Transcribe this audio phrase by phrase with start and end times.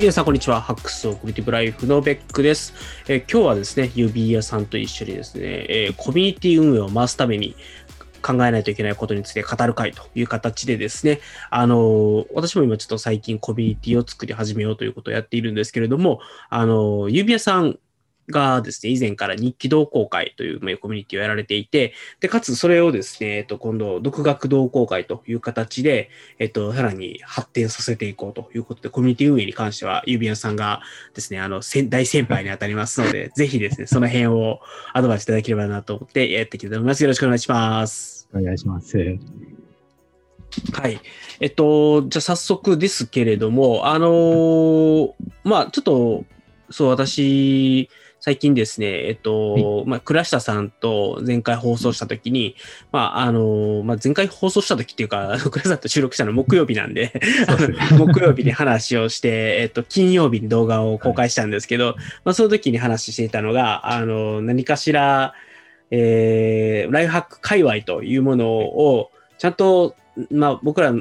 [0.00, 0.62] 皆さん、こんにちは。
[0.62, 2.72] ハックスオコミュニティブライフのベックです。
[3.06, 7.54] えー今日はですね、指屋さんと一緒にですね、えーコミュニティ運営を回すために
[8.22, 17.78] 考えないといけないことについて語る会という形でですね、あのー私も今ちょっと最近コミュニティを作り始めようということをやっているんですけれども、あのー指屋さん
[18.30, 30.82] がですね、以前から日記同好会というまあコミュニティをやられていて、で、かつそれをですね、えっと、今度、独学同好会という形で、えっと、さらに発展させていこうということで、コミュニティ運営に関しては、指輪さんが
[31.14, 34.60] ですね、あの、先大先輩に当たりますので、 ぜひですね、その辺を
[34.92, 37.02] アドバイスいただければなと思ってやっていきたいと思います。
[37.02, 38.28] よろしくお願いします。
[38.32, 38.98] お願いします。
[40.72, 41.00] はい。
[41.40, 45.12] えっと、じゃあ早速ですけれども、あのー
[45.44, 46.24] まあちょっと、
[46.70, 47.88] そう、私、
[48.20, 52.54] 最近ですね、えっと、まあ倉下さんと前回放送したときに、
[52.92, 57.12] まああのーまあ前回放送したときっていうか、倉下さんと収録したの木曜日なんで、
[57.98, 65.34] 木曜日に話をして、えっと、金曜日に動画を公開したんですけど、まあその時に話していたのが、あの、何かしら、
[65.90, 69.96] えーライフハック界隈というものを、ちゃんと
[70.30, 70.92] まあ、僕ら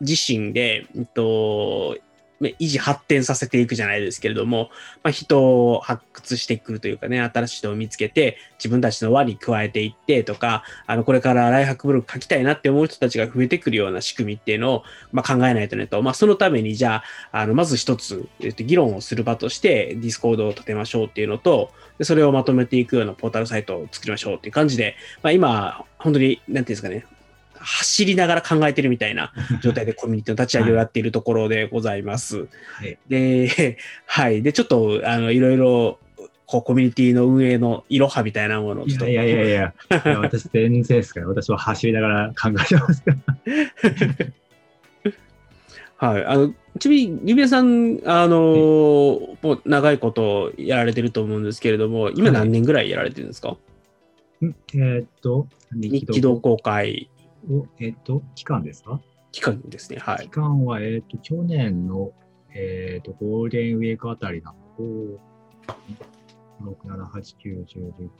[0.00, 2.04] 自身で、えっと、まあ
[2.40, 4.70] 維持発展させていくじゃないですけれども、
[5.02, 14.82] まあ、人を発掘してくるというかね、新しい人を見つけて、自分たちの輪に加えていってとか、あの、これからライハックブログ書きたいなって思う人たちが増えてくるような仕組みっていうのを、
[15.12, 27.06] まあ、考えないとねと、まあ、そのために、じゃあ、あの、まず一つ、えっと、議論をする場として、ディスコードを立てましょうっていうのと、でそれをまとめていくようなポータルサイトを作りましょうっていう感じで、まあ、今、本当に、なんていうんですかね、
[27.64, 32.38] 走りながら考えてるみたいな 状態でコミュニティの立ち上げをやっているところでございます。
[32.38, 32.98] はい。
[33.08, 34.42] で、 はい。
[34.42, 35.98] で、ちょっと、あの、いろいろ、
[36.46, 39.08] こう、コミュニティの運営のいろはみたいなものをちょっと。
[39.08, 39.74] いやいやいやいや、
[40.20, 43.18] 私全然ですから、私は走りながら考えてますから。
[46.08, 46.24] はい。
[46.24, 53.56] あの、ちなみに、ゆびやさん、あのーもう長いことやられてると思うんですけれども、今はい何年ぐらいやられてるんですか、
[54.42, 57.08] んえーっと、日記同好会
[57.50, 59.00] を、えーっと、期間ですか？
[59.32, 59.98] 期間ですね。
[59.98, 60.28] は期い。
[60.28, 62.12] 間は、えーっと、去年の、
[62.54, 64.82] えーっと、ゴールデンウィークあたりなのと、
[66.62, 68.10] 6、7、8、9、10、11、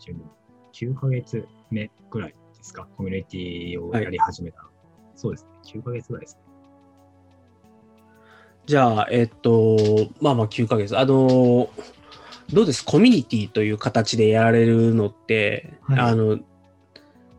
[0.82, 4.68] 12、9ヶ月目ぐらいですか、コミュニティをやり始めたの。
[5.14, 6.42] そうですね、9ヶ月ぐらいですね。
[8.66, 9.76] じゃあ、えっと、
[10.20, 10.98] まあまあ9ヶ月。
[10.98, 11.68] あのー
[12.52, 12.84] どうです？
[12.84, 16.38] コミュニティという形でやられるのって、はいあの、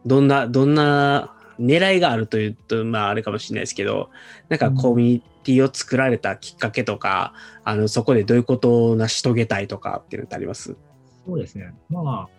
[0.03, 4.09] どんな、どんな狙いがあるというと、まああれかもしれないですけど、
[4.49, 7.33] なんかコミュニティを作られたきっかけとか、
[7.63, 10.75] あの、そこでどういうことを成し遂げたいとかっていうのってあります？
[11.25, 11.73] そうですね。
[11.89, 12.29] まあ、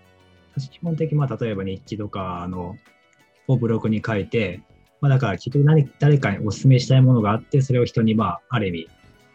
[0.55, 2.77] 私基本的に、まあ、例えば日記とかの
[3.49, 4.63] をブログに書いて、
[5.01, 8.89] まあ、だから結局何誰かにお勧めしたいものがあって、それを人に、まあ、ある意味、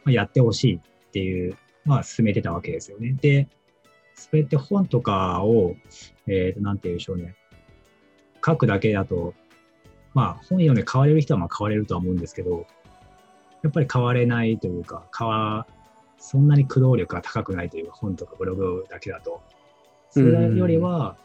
[0.03, 1.56] まあ、やってほしいっていう、
[1.86, 3.18] まあ、勧めてたわけですよね。
[3.22, 3.47] で、
[4.16, 5.75] それって本とかを、
[6.28, 7.36] えー、なんて言うんでしょうね。
[8.46, 9.34] 書くだけだと、
[10.14, 12.66] まあ、本読んで買われる人はまあ買われるとは思うんですけど、
[13.64, 15.68] やっぱり買われないというか、買わ、
[16.18, 19.42] そんなに駆動力が高くないというか、本とかブログだけだと。
[20.10, 21.16] それよりは、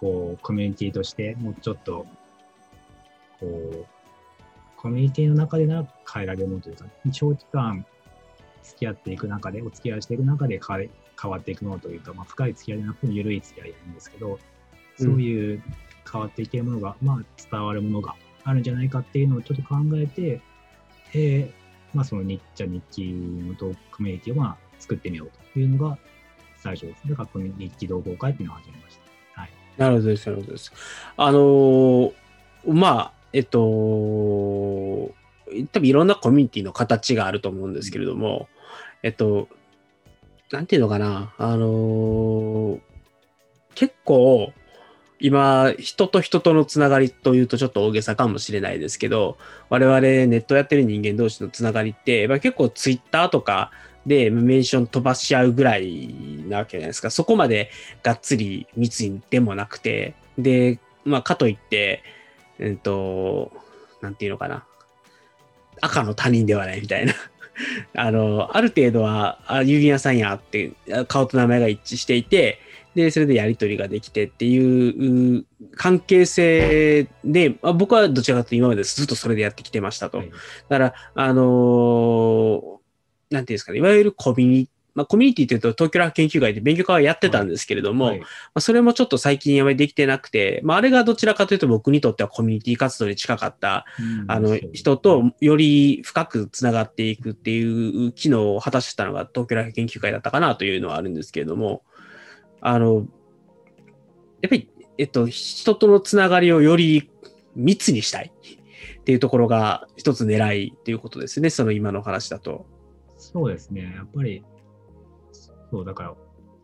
[0.00, 2.06] こう、コミュニティとして、もうちょっと、
[3.38, 3.86] こう、
[4.76, 7.84] コミュニティの中でなら変えられるものというか、長期間
[8.62, 10.90] 付き合っていく中で、お付き合いしていく中で変え
[11.20, 14.38] 変わっていくものというか、まあ、深い付き合いじゃなくても緩い付き合いなんですけど、
[14.98, 15.62] そういう
[16.10, 17.18] 変わっていけるものが、まあ、
[17.50, 18.14] 伝わるものが
[18.44, 20.40] あるんじゃないかっていうのをちょっと考えて、
[21.14, 21.52] えー
[21.94, 25.98] まあ、その日茶日記のトークコミュニティをまあ作ってみようというのが
[26.56, 27.08] 最初です。
[27.08, 28.98] だから、この日記同好会っていうのを始めまし
[29.34, 29.40] た。
[29.40, 29.50] はい。
[29.76, 30.72] なるほどです、なるほどです。
[31.16, 32.12] あのー
[32.68, 35.12] まあ、えっと、多
[35.80, 38.48] 分いろんなコミュニティの形があると思うんですけれども、
[39.02, 39.48] えっと、
[40.52, 42.80] なんていうのかな、あのー
[43.74, 44.52] 結構、
[45.22, 49.38] 今、人と人とのつながりというとちょっと大げさかもしれないですけど、
[49.70, 53.70] 我々ネットやってる人間同士のつながりって、まあ、結構ツイッターとか
[54.04, 56.12] でメンション飛ばし合うぐらい
[56.48, 57.10] なわけじゃないですか。
[57.10, 57.70] そこまで
[58.02, 62.02] がっつり密にでもなくて、で、まあ、かといって、
[62.58, 63.52] えっと、
[64.00, 64.64] なんていうのかな。
[65.80, 67.14] 赤の他人ではないみたいな。
[67.94, 72.58] あの、ある程度は、あ、郵便屋さんやって、あ顔と名前が一致していて、
[72.94, 80.18] で、それでやり取りができてっていうう関係性で、あ僕はどちらかというと今までずっとそれでやってきてましたと。
[80.18, 80.34] はいだ
[80.68, 82.82] から、あのー
[83.32, 93.86] なんていうんですかね、いわゆるコミュニまあ、コミュニティというと東京ラー研究会で勉強会はやってたんですけれども、はいまあ、それもちょっと最近あまりできてなくて、まあ、あれがどちらかというと僕にとってはコミュニティ活動に近かった、
[94.28, 101.82] あの、人とより深くつながっていくっていう機能を果たしてたのが東京ラ研究会だったかなというのはあるんですけれども、
[102.60, 103.06] あの、
[104.40, 104.68] やっぱり、
[104.98, 107.10] えっと、人とのつながりをより
[107.56, 108.32] 密にしたい
[109.00, 112.66] っていうところが一つ狙いっていうことですね、その今の話だと。
[113.18, 113.94] そうですね。
[113.96, 114.44] やっぱり、
[115.72, 116.14] そう、だから、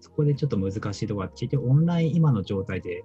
[0.01, 3.05] そこでちょっと難しいところは、結局オンライン、今の状態で、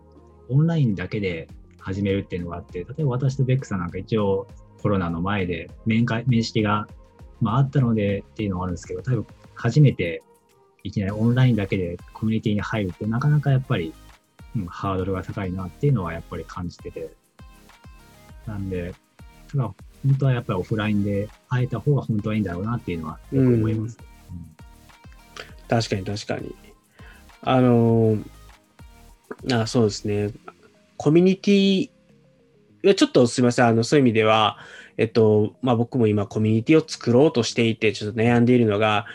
[0.49, 1.47] オンラインだけで
[1.79, 4.47] 始めるっていうのがあって、例えば私とベックさんなんか一応
[4.81, 6.87] コロナの前で面会、面識が、
[7.39, 10.21] まあ、あったのでっていうのがあるんですけど、多分初めて
[10.83, 13.93] いきなりオンラインだけでコミュニティに入るってなかなかやっぱり、
[14.57, 17.13] うん、ハードルが高いなっていうのはやっぱり感じてて。
[18.45, 18.93] なんで、
[19.49, 23.97] ただ本当はやっぱりオフラインで会えた方が本当はいいんだろうなっていうのはよく思います。
[25.67, 26.55] 確かに確かに。
[27.41, 28.17] あの
[29.51, 30.31] あ、そうですね。
[30.97, 31.89] コミュニティ、
[32.95, 33.67] ちょっとすみません。
[33.67, 34.57] あの、そういう意味では、
[34.97, 39.05] えっと、まあ僕も今コミュニティを作ろうとしていて、ちょっと悩んでいるのが、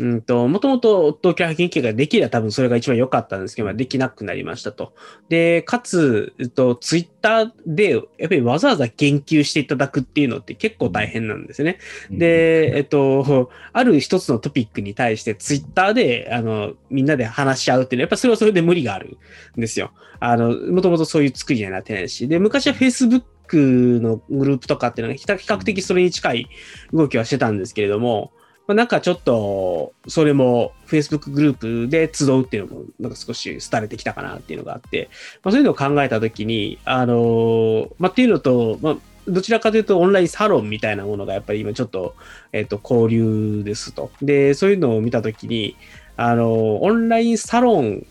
[0.00, 4.94] うんと、もともと東京研究ができれば多分それが一番良かったんですけど、まあ、できなくなりましたと。
[5.28, 11.78] で、かつ、えっと、ツイッターで、やっぱりわざわざ言及していただくっていうのって結構大変なんですね。
[12.10, 19.18] うん、で、えっと、ある一つのトピックに対してツイッターで、あの、みんなで話し合うっていうのは、やっぱそれはそれで無理がある
[19.56, 19.90] んですよ。
[20.20, 22.28] あの、もともとそういう作りにはなってないし。
[22.28, 23.22] で、昔は Facebook
[23.56, 26.48] のグループとかっていうのが比較的それに近い
[26.92, 28.32] 動きはしてたんですけれども、
[28.68, 35.08] まあ、なんかちょっと、それも Facebook グループで集うっていうのも、なんか少し廃れてきたかなっていうのがあって、
[35.42, 38.96] まあ、そういうのを考えたときに、あのまあ、っていうのと、まあ、
[39.26, 42.14] どちらかというとオンラインサロンみたいなものがやっぱり今ちょっと、
[42.52, 44.10] えっ、と、交流ですと。
[44.20, 45.76] で、そういうのを見たときに、
[46.16, 48.04] あのオンラインサロン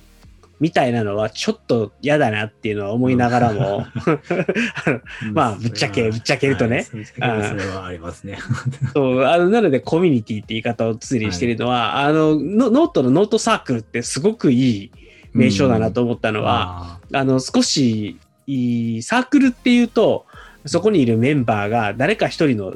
[0.60, 3.86] みたいなのはちょっと嫌だなっていうのは思いながらも、
[5.34, 6.78] まあぶっちゃけぶっちゃけるとね。
[6.78, 6.86] はい
[7.48, 8.40] それはありますね。
[8.94, 14.92] そうあのなのでコミュニティって言い方をつりしてるのは、あのノノートのノートサークルってすごくいい
[15.34, 18.18] 名称だなと思ったのは、あの少し
[18.48, 20.26] いいサークルっていうと
[20.66, 22.74] そこにいるメンバーが誰か一人の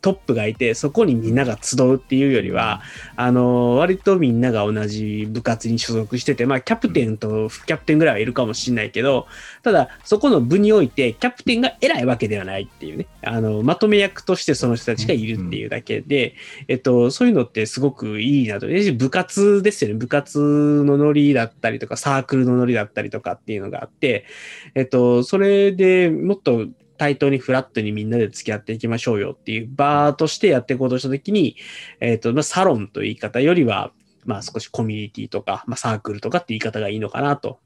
[0.00, 2.82] トップがいてそこにみんなが集うっていうよりは、
[3.16, 9.26] あの割とみんなが同じ部活に所属しててまあキャプテンと副キャプテンぐらいはいるかもしれないけど
[9.62, 13.06] ただそこの部においてキャプテンが偉いわけではないっていうね。
[13.22, 16.34] あのまとめ役としてその人たちがいるっていうだけで、
[16.68, 18.66] えっと、そういうのってすごくいいなと。
[18.66, 19.96] 部活ですよね。
[19.96, 20.38] 部活
[20.84, 24.26] のノリだったりとかサークルのノリだったりとかっていうのがあって、
[24.74, 26.66] えっと、それでもっと
[26.96, 31.56] 対等にフラットにみんなで付き合っていきましょうよっていう場としてやっていこうとしたときに、
[32.00, 33.92] えっ、と、まあ、サロンという言い方よりは、
[34.24, 37.58] まあ少しコミュニティとか、まあサークルとかって言い方がいいのかなと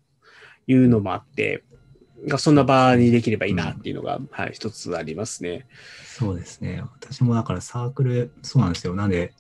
[0.67, 1.63] いうのもあって、
[2.39, 5.67] そんな場にできればいいなっていうのが、うん、はい、一つありますね。
[6.05, 6.83] そうですね。
[6.83, 8.95] 私もだからサークル、そうなんですよ。
[8.95, 9.35] なんで、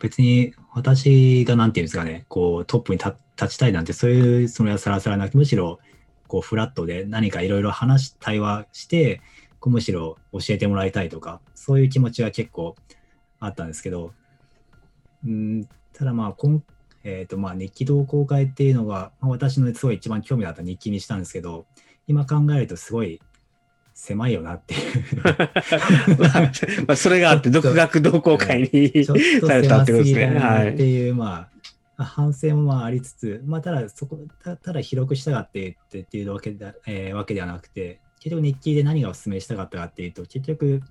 [0.00, 5.78] 別に私がなんていうんですかね、こうトップに立ちたいなんてそういうつもりはさらさらなく、むしろ
[6.34, 9.20] こうフラットで何かいろいろ話し、対話して、
[9.60, 12.74] こうむしろ教えてもらいたいとか、そういう気持ちは結構
[13.38, 14.12] あったんですけど、
[15.24, 16.64] うんただまあ、こん
[17.04, 21.66] えーとまあ、日記同好会っていうのが、まあ、私のすごい一番興味あった日記にしたんですけど、
[22.08, 23.20] 今考えるとすごい
[23.92, 25.22] 狭いよなっていう
[26.88, 30.70] まあ、それがあって、独学同好会にされたってことですね。
[30.72, 31.53] っていう、まあ、
[31.96, 40.82] 反省もまあありつつ、まあ、ただそこた、ただ広くしたがってってっていうわけで,、えー、わけではなくて、結局日記で何がお勧めしたかったかっていうと、結局、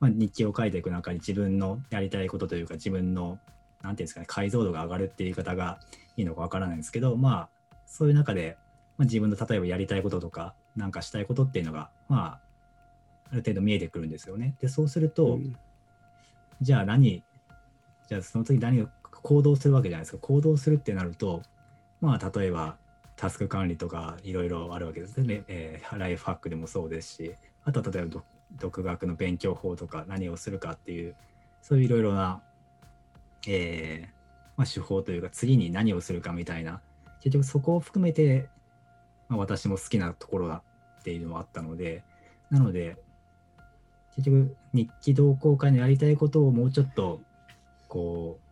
[0.00, 3.38] まあ、日記を書いていく中に自分のやりたいことというか、自分の、
[3.82, 5.80] なんていうんですかね、解像度が上がるっていう言い方が
[6.16, 8.58] いいのかわからないんですけど、まあ、そういう中で、
[8.98, 12.40] まあ、自分の例えばやりたいこととか、なんかしたいことっていうのが、まあ、
[13.30, 14.56] ある程度見えてくるんですよね。
[14.60, 15.56] で、そうすると、うん、
[16.60, 17.24] じゃあ何、
[18.08, 18.88] じゃあその時何を
[19.26, 20.18] 行動するわけじゃないですか。
[20.18, 21.42] 行動するってなると、
[22.00, 22.76] まあ、例えば、
[23.16, 25.42] タスク管理とかいろいろあるわけですね。
[25.48, 31.16] えー、ライフハックでもそうですし、あとは例えば独学の勉強法とか何をするかっていう、
[31.60, 32.40] そういういろいろな、
[33.48, 34.08] えー
[34.56, 36.80] まあ、手法というか、次に何をするかみたいな、
[37.20, 38.48] 結局そこを含めて、
[39.28, 40.62] まあ、私も好きなところだ
[41.00, 42.04] っていうのもあったので、
[42.48, 42.96] なので、
[44.14, 47.20] 結局日記同好会のやりたいことをもうちょっと、
[47.88, 48.45] こう、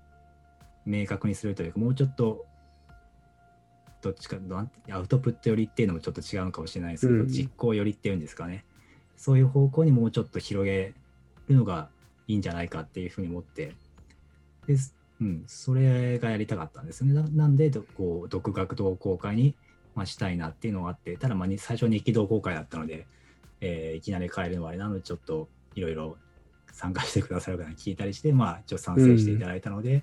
[0.87, 2.45] 明確にするというか、もうちょっと
[4.03, 4.37] どっちか
[4.91, 8.65] アウトプット寄りっていうのもちょっと違うのかもしれないですけど、うん、実行寄りっていうんですかね。
[9.17, 10.93] そういう方向にもうちょっと広げ
[11.49, 11.89] るのが
[12.27, 13.75] いいんじゃないかっていうふうに思って。
[14.67, 14.77] で
[15.21, 17.15] うん、それがやりたかったんですね。
[17.15, 19.55] ななんで、どこう独学同好会に、
[19.95, 23.07] まあ、したいなっていうのがあって、ただ、まあ、に最初日記同好会だったので、
[23.61, 26.17] えーいきなり帰るのはあれなので、ちょっといろいろ
[26.73, 30.03] 参加してくださる方に聞いたりして、まあ、ちょっと賛成していただいたので、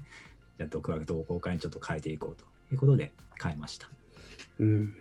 [0.61, 3.89] じゃあ、独学同好会にちょっと変えていこうということで変えました。
[4.59, 4.93] うん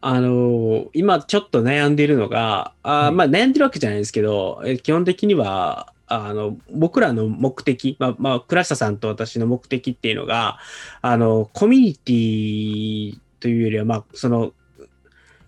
[0.00, 10.58] あのー今ちょっと悩んでいるのが、あまあ悩んでるわけじゃないですけど、え基本的には、あの、僕らの目的、まあ、まあ、倉下さんと私の目的っていうのが、
[11.00, 14.52] あの、コミュニティというよりは、まあ、その、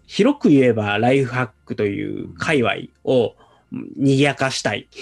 [0.06, 3.34] 広く言えばライフハックという界隈を
[3.72, 4.88] 賑やかしたい。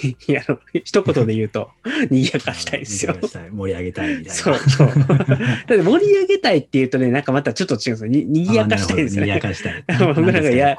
[0.83, 1.69] 一言で言うと、
[2.09, 3.15] 賑やかしたいですよ。
[3.51, 4.33] 盛り上げたいみたいな。
[4.33, 4.87] そうそう。
[4.97, 8.07] だって盛り上げたいっていうとね、なんかまたちょっと違うんですよ。
[8.09, 9.27] ににぎやかしたいですよね。
[9.27, 9.83] 賑やかしたい。
[9.99, 10.77] 僕なんかいや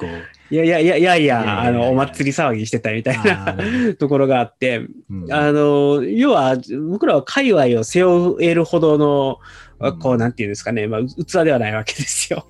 [0.50, 6.56] いやいやいやいやいいやあの、お祭り騒ぎしてたみたいあなところがあって、うんあの、要は、
[6.88, 9.38] 僕らは界隈を背負えるほどの、
[9.80, 12.46] うんこう、なんていうんですかね、まあ、器ではないわけですよ。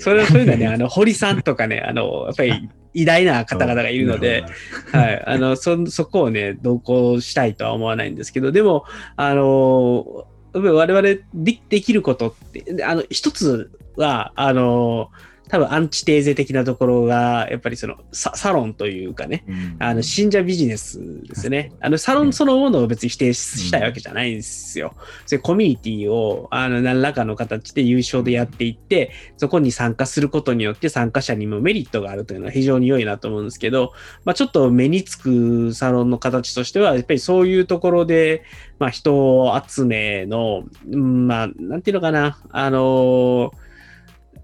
[0.00, 4.44] それそういうのはね、あの、堀さんとかね、あの、やっぱり偉大な方々がいるので、、
[4.92, 5.22] はい。
[5.26, 8.84] あの、そ、そこをね、同行したいとは思わないんですけど、でも、
[9.16, 11.22] あの、我々で
[11.68, 15.10] できることって、であの、一つは、あの、
[15.52, 21.72] 多分アンチテーゼ的なところが、やっぱりそのササロンというかね、うんあの信者ビジネスですよね。
[21.82, 24.94] あのサロンそのものを別に否定したいわけじゃないんですよ。
[25.26, 33.92] それコミュニティをあの何らかの形で優勝でやっていって、そこに参加することによって参加者にもメリットがあるというのは非常に良いなと思うんですけど、
[34.24, 38.44] まあ、ちょっと目につくサロンの形としては、やっぱりそういうところで、
[38.78, 43.52] まあ、人集めの、うんまあ、なんていうのかな、あの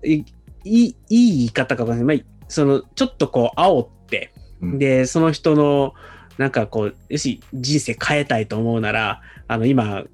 [0.05, 0.23] い
[0.65, 2.19] いいい言い方かわかんない。
[2.19, 5.95] まあ、その、ちょっとこう、煽って、うんで、その人の、
[6.37, 10.05] なんかこう、要するに人生変えたいと思うなら、あの、今、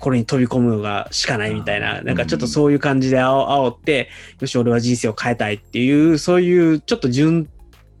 [0.00, 4.08] これに飛び込むのがしかないみたいな、なんかちょっとそういう感じであお煽って、
[4.40, 7.48] よし、俺は人生を変えたいっていう、そういうちょっと純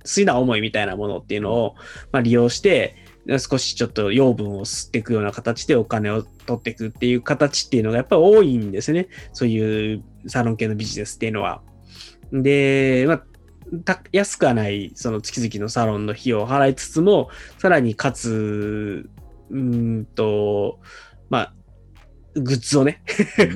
[0.04, 1.74] 粋な思いみたいなものっていうのを、
[2.12, 2.96] まあ、利用して、
[3.38, 9.08] 少しちょっと養分を吸っていくような形でお金を取っていくっていう形っていうのがやっぱり多いんですね。
[9.34, 11.60] そういうサロン系のビジネスっていうのは。
[12.32, 13.22] で、まあ、
[13.84, 19.08] た安くはないその月々のサロンの費用を払いつつも、さらにかつ、
[19.50, 20.80] うんと、
[21.30, 21.54] まあ、
[22.40, 23.02] グッズをね、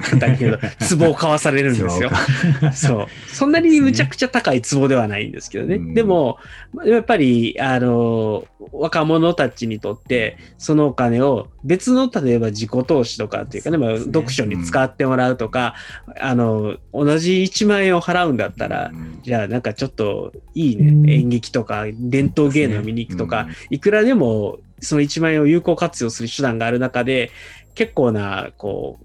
[0.02, 2.10] 簡単に言うと、壺 を買わされるんですよ。
[2.72, 3.06] そう。
[3.28, 5.76] そんなにむちゃくちゃ高い壺ではないんですけどね。
[5.76, 6.38] うんでも、
[6.84, 15.74] やっぱり、あの、若者たちにとって、そのお金を別の、例えば自己投資とかっていうかね、まあ、読書に使ってもらうとか、
[16.18, 19.18] あの、同じ1万円を払うんだったら、うん。
[19.22, 21.10] じゃあなんかちょっといいね、うん。
[21.10, 27.30] 演劇とか伝統芸能見に行くとか、いくらでもその1万円を有効活用する手段がある中で、
[27.74, 28.98] 結構な、こ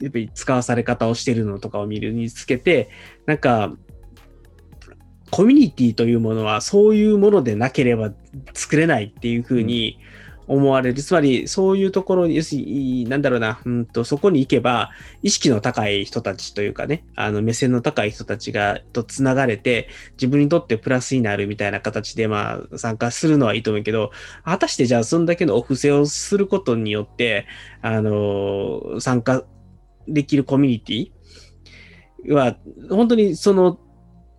[0.00, 2.88] う、やっぱり使わされ方をしてるのとかを見るにつけて、
[3.26, 3.72] なんか、
[5.30, 8.12] コミュニティというものはそういうものでなければ
[8.52, 9.98] 作れないっていうふうに
[10.46, 11.02] 思われる。
[11.02, 14.90] つまり、そういうところに、要するに、なんだろうな、うんと、そこに行けば、
[15.22, 24.10] 意識の高い人たちというかね、あの、目線の高い人たちが、と繋がれて、自分にとってプラスになるみたいな形で、まあ、参加するのはいいと思うけど、
[24.44, 27.46] 果たしてじゃあ、そんだけのお布施をすることによって、
[27.82, 29.44] あの、参加
[30.06, 32.56] できるコミュニティは、
[32.88, 33.78] 本当にその、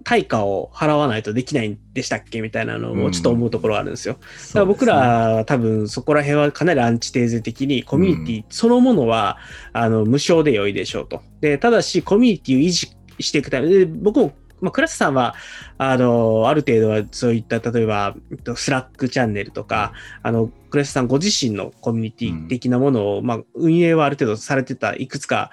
[0.06, 4.14] 対価を払わないとできないんでしたっけみたいなのをちょっと思うところがあるんですよ。
[4.14, 9.38] だから僕らは多分そこら辺はかなりアンチテーゼ的にコミュニティそのものは、
[9.74, 11.24] あの無償で良いでしょうと。
[11.42, 14.34] で、ただしコミュニティを維持していくためで、僕も、
[14.66, 15.36] まあ、クラスさんは、
[15.78, 19.94] あの、ある程度はそういった、例えば、えっとスラックチャンネルとか、
[20.24, 25.52] あの、クラスさんご自身のコミュニティ的なものを、まあ、運営はある程度されてた、いくつか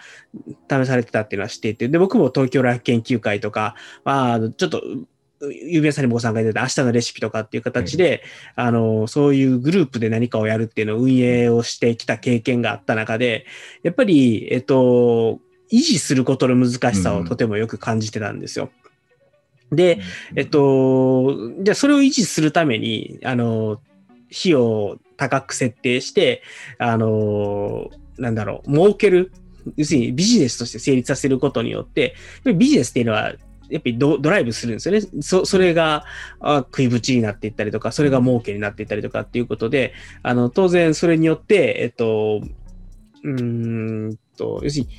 [0.71, 4.83] 試されてたっていうのは知っていて、で、僕も東京ライフ研究会とか、まああの、ちょっと、
[5.43, 8.23] ゆうべさんにもご参加いただいた明日のレシピとかっていう形で、
[8.55, 13.45] あの、そういうグループで何かをやるっていうのを運営をしてきた経験があった中で、
[13.83, 15.41] やっぱり、えっと、
[15.73, 18.71] 維持することの難しさをとてもよく感じてたんですよ。
[19.73, 20.01] で、
[20.37, 23.81] えっ、と、じゃあそれを維持するために、あの、
[24.31, 26.43] 費用を高く設定して、
[26.79, 29.33] あの、なんだろう、儲ける、
[29.77, 32.15] 要するにビジネスとして成立させることによって、
[32.45, 33.33] ビジネスっていうのは、
[33.71, 35.23] やっぱりドドライブするんですよね。
[35.23, 36.05] そそれが
[36.41, 42.43] あ食いぶちになっていったりとか、それが儲けになっていったりとかっていうことで、あの当然それによって、えっと、
[43.25, 44.91] うーんと、要するに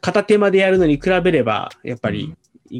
[0.00, 2.34] 片手間でやるのに比べれば、やっぱり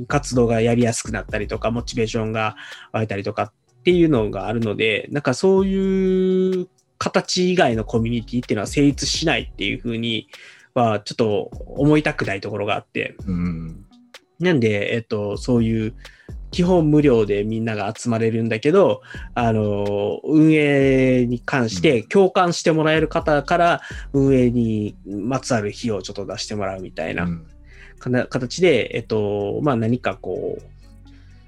[0.06, 2.56] 活動がやりやすくなったりとか、モチベーションが
[2.92, 3.52] 湧いたりとかっ
[3.84, 10.28] ていうのがあるので、なんかそういう形以外のコミュニティっていうのは成立しないっていうふうに
[10.74, 13.16] は、ちょっと思いたくないところがあって。
[13.26, 13.86] うん。
[14.40, 15.94] なんで、えっと、そういう、
[16.50, 19.02] 基本無料でみんなが集まれるんだけど、
[19.34, 23.80] あの、運営に関して共感してもらえる方から
[24.12, 27.46] 運営にまつわる費用をちょっと出してもらうみたいなうん
[28.04, 30.62] かな形で、えっと、まあ何かこう、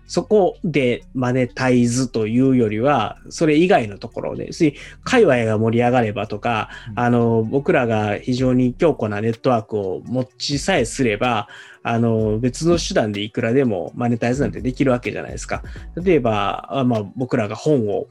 [0.07, 11.49] そこでマネタイズというよりは、それ以外のところで、要するに界隈が盛り上がればとか、うんあの、僕らが非常に強固なネットワークを持ちさえすれば、
[11.83, 15.63] あの、別の手段でいくらでもマネタイズなんてできるわけじゃないですか。
[15.97, 18.07] 例えば、あまあ、僕らが本を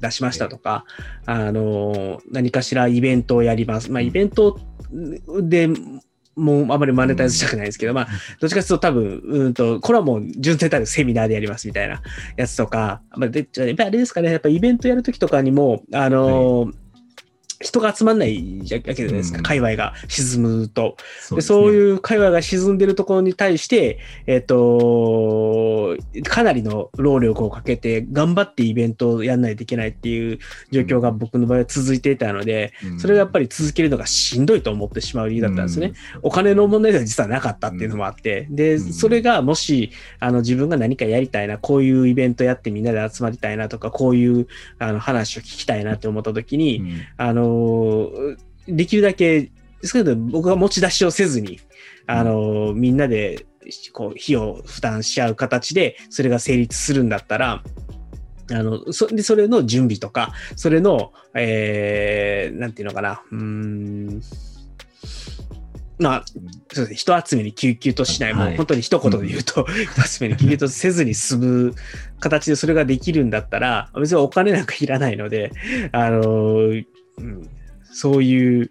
[0.00, 0.84] 出しましたとか、
[1.24, 3.90] あの、何かしらイベントをやります。
[3.90, 4.60] まあ、イベント
[5.42, 5.70] で
[6.36, 8.08] もうあまりマネタイズしたくないですけど、まあ、
[8.40, 12.02] どっちかというと多分、うんと、これはもう純正たるセミナーでやりますみたいな
[12.36, 16.83] やつとか、まあ、で、じゃあやっぱりあれですかね、やっぱイベントやるときとかにも、あのー
[17.64, 19.42] 人が集まんないわけじゃないですか、うん。
[19.42, 20.96] 界隈が沈むと。
[21.20, 25.96] そでそうういう界隈が沈んでるところに対して、えっ、と、
[26.28, 30.38] かなりの労力をかけて頑張ってイベントをやんないといけないっていう
[30.70, 35.94] 状況が僕の場合は続いていたので、それがやっぱり続けるのがしんどいと思ってしまう理由だったんですね。。
[36.22, 38.92] お金の問題では実はなかったっていうのもあって、で、うん。
[38.92, 39.90] それがもし、
[40.20, 44.46] あの、自分が何かやりたいな、こういうイベントやってみんなで集まりたいなとか、こういう
[44.78, 47.00] あの話を聞きたいなって思った時に、うん。
[47.16, 49.50] あのーできるだけ、で
[49.82, 51.60] すけど僕が持ち出しをせずに、
[52.06, 53.46] あのーみんなで、
[53.92, 57.62] こう、費用を負担し合う形で、それが成立するんだったら、
[58.50, 64.22] あの、そでそれの準備とか、それの、えー、なんていうのかな、うーん、
[65.98, 66.24] まあ、
[66.72, 71.74] そうですね、人集めに救急としない、もうはい本当に一言で言うと、人集めに救急とせずに済む
[72.20, 75.52] 形でそれができるんだったら、別にお金なんかいらないので、
[75.92, 76.86] あのー
[77.18, 77.50] うん、
[77.82, 78.70] そういう、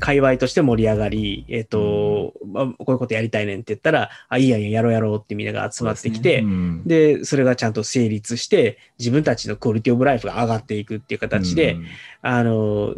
[0.00, 6.82] 界隈として盛り上がり、えっ、と、まあ、こういうことやりたいねんって言ったら、あ、いいやんいいやんやろうやろうってみんなが集まってきて、うん。
[6.86, 11.86] で、それがちゃんと成立して、自分たちのクオリティオブライフが上がっていくっていう形で、うん。
[12.22, 12.94] あの、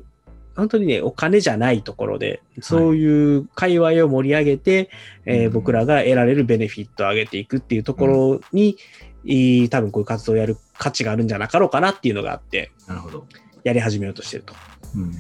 [0.57, 4.91] 本当にね、お金じゃないところで、そういう界隈を盛り上げて、
[5.25, 5.53] えーうん。
[5.53, 8.77] 僕らが得られるベネフィットを上げていくっていうところに、
[9.25, 13.27] いい多分こういう活動をやる価値があるんじゃなかろうかなっていうのがあって、なるほど。
[13.65, 14.55] やり始めようとしてると。
[14.97, 15.13] うん。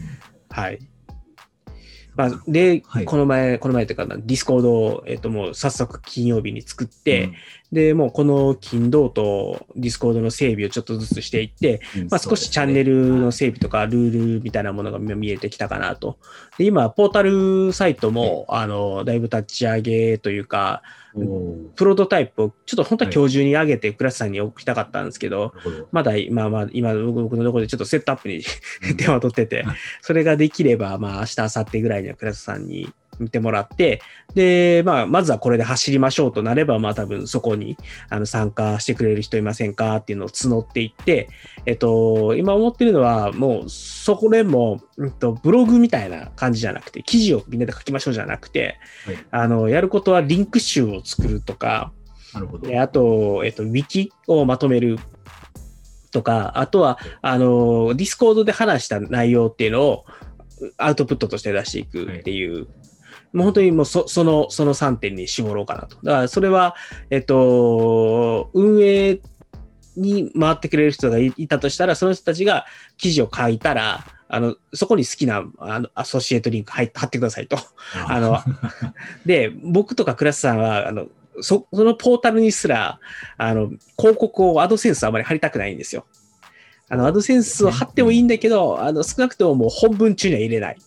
[0.50, 0.78] はい。
[2.18, 3.04] まあ、で、はい。
[3.04, 7.30] この前、この前というかな、ディスコードを、えっ、と、もう早速金曜日に作って、、
[7.70, 12.08] で、もうこの金土とディスコードの整備をちょっとずつしていって、うん。
[12.10, 16.18] まあ、少しチャンネルの整備とかルールみたいなものが見えてきたかなと。
[16.58, 20.82] で、今、ポータルサイトも、あの、だいぶ立ち上げというか、
[21.74, 25.88] プロトタイプをちょっと本当は今日中に上げてクラスさんに送りたかったんですけど、なるほど。
[25.92, 28.40] まだ今、まあ、今、僕僕のところでちょっとセットアップに
[28.90, 28.96] うん。
[28.96, 34.00] 手間取っててはい、 それができれば、まあ、明日、明後日ぐらいにはクラスさんに見てもらって、
[34.34, 37.76] で、まあ、まずはこれで走りましょうとなれば、まあ、多分そこに
[38.10, 39.96] あの参加してくれる人いませんか？
[39.96, 41.28] っていうのを募っていって、
[41.66, 49.16] えっと、今思ってるのは、もう、そこでも、うんと、ブログみたいな感じじゃなくて、記事をみんなで書きましょうじゃなくて、はい。
[49.30, 51.92] あの、やることはリンク集を作るとか、
[52.34, 52.68] なるほど。
[52.68, 54.98] であと、えっと、ウィキをまとめる
[56.10, 60.04] とか、あとは、あの、ディスコードで話した内容っていうのを
[60.76, 62.66] アウトプットとして出していくっていう、
[63.32, 65.96] もう本当にもうそその、その3点に絞ろうかなと。
[66.02, 66.74] だからそれは、
[67.10, 69.20] えっと、運営
[69.96, 77.58] に回ってくれる人がいいたとしたら、その人たちが記事を書いたら、あの、そこに好きなあのアソシエイトリンク貼貼ってくださいと。
[78.06, 78.38] あの
[79.24, 81.06] で、僕とかクラスさんは、あの、
[81.40, 83.00] そそのポータルにすら、
[83.36, 86.06] あの、広告をアドセンスあまり貼りたくないんですよ。
[86.90, 90.78] あの、アドセンスを貼ってもいいんだけど、あの、少なくとももう本文中には入れない。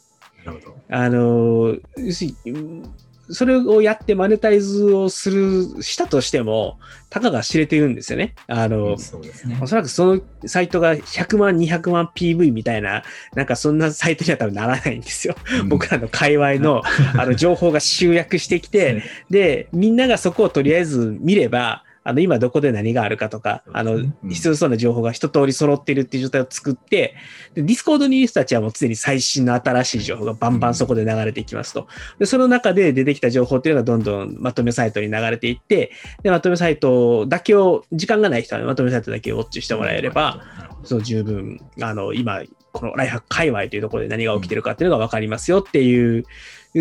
[0.45, 0.77] なるほど。
[0.89, 2.93] あの、要するにうん
[3.33, 8.35] それをやってマネタイズをする、したとしても、たかが知れてるんですよね。
[8.47, 9.67] あの、そうですねお。
[9.67, 15.35] そらくそのサイトが100万、200万 PV みたいな、なんかそんなサイトには多分ならないんですよ。
[15.67, 16.81] 僕らの界隈の
[17.17, 27.15] あの情報が集約してきて、 で、みんながそこをとりあえず見れば、あの、今どこで何があるかとか、あの必要そうな情報が一通り揃っているっていう状態を作って、
[27.53, 31.87] で、ディスコードにいる人たちはもう常に最新の新しい情報がバンバンそこで流れていきますと。
[32.17, 35.91] で、その中で出てきた情報っていうのがどんどんまとめサイトに流れていって、
[36.23, 40.43] で、まとめサイトだけを、時間がない人はねまとめサイトだけをウォッチしてもらえれば、、
[40.83, 46.23] そう十分、あの、今、このライフハック界隈というところで何が起きてるかっていうのが分かりますよっていう、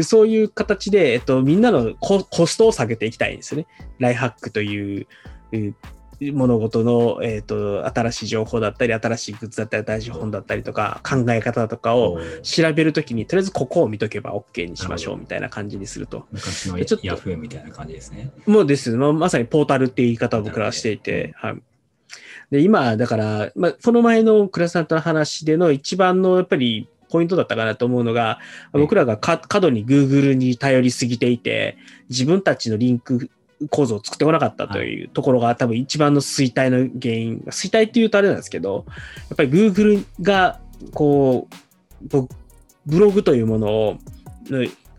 [0.03, 3.67] そういう形で、えっと、みんなのココストを下げていきたいんですよね。
[3.99, 5.07] ライフハックという、
[5.53, 5.75] う
[6.33, 16.27] 物事の、えーと、新しい情報だったり、新しいグッズだったり、新しい本だったりとか、考え方とかを調べるときに、とりあえずここを見とけば OK にしましょうみたいな感じにすると。
[16.31, 18.31] 昔のヤフーみたいな感じですね。
[18.47, 21.63] もうです、まあ、まさにポータルっていう言い方を僕らはしていて、はい。
[22.51, 28.39] で、今、だから、まあ、この前のクラスさんとの話での一番のやっぱりポイントだったかなと思うのが、
[28.73, 31.77] 僕らが過度に Google に頼りすぎていて、
[32.09, 33.31] 自分たちのリンク
[33.69, 37.43] 構造を作ってこなかったというところが多分一番の衰退の原因。
[37.47, 38.87] 衰退っていうとあれなんですけど、
[39.29, 40.61] やっぱり Google が
[40.95, 42.29] こう、
[42.87, 43.99] ブログというものを、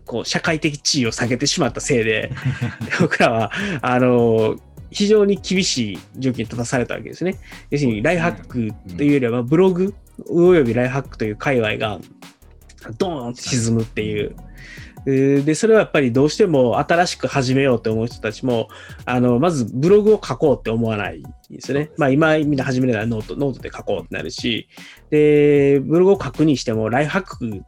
[0.06, 2.30] こう社会的地位を下げてしまったせいで、
[3.00, 4.56] 僕らは、あの、
[4.90, 7.38] 非常に厳しい状況に立たされたわけですね。
[7.70, 9.94] 要するに、ライハックというよりは、ブログ
[10.28, 12.00] およびライフハックという界隈が、
[12.98, 14.34] ドーンと沈むっていう。
[15.04, 18.68] で、それはやっぱりどうしても新しく始めようと思う人たちも、
[19.04, 21.90] あの、まずブログを書こうって思わないんですよね。
[21.96, 24.68] まあ今みんな始めるならノート、ノートで書こうってなるし、
[25.10, 27.62] で、ブログを書くにしても、ライフハック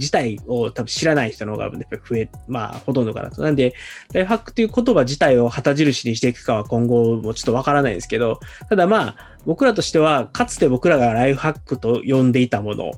[0.00, 3.42] 自体を多分知らない人の方が増え、まあほとんどかなと。
[3.42, 3.74] なんで、
[4.12, 12.92] ライフハックっていう言葉自体を旗印にしていくかは今後もちょっとわからないんですけど、ただまあ僕らとしては、かつて僕らがライフハックと呼んでいたもの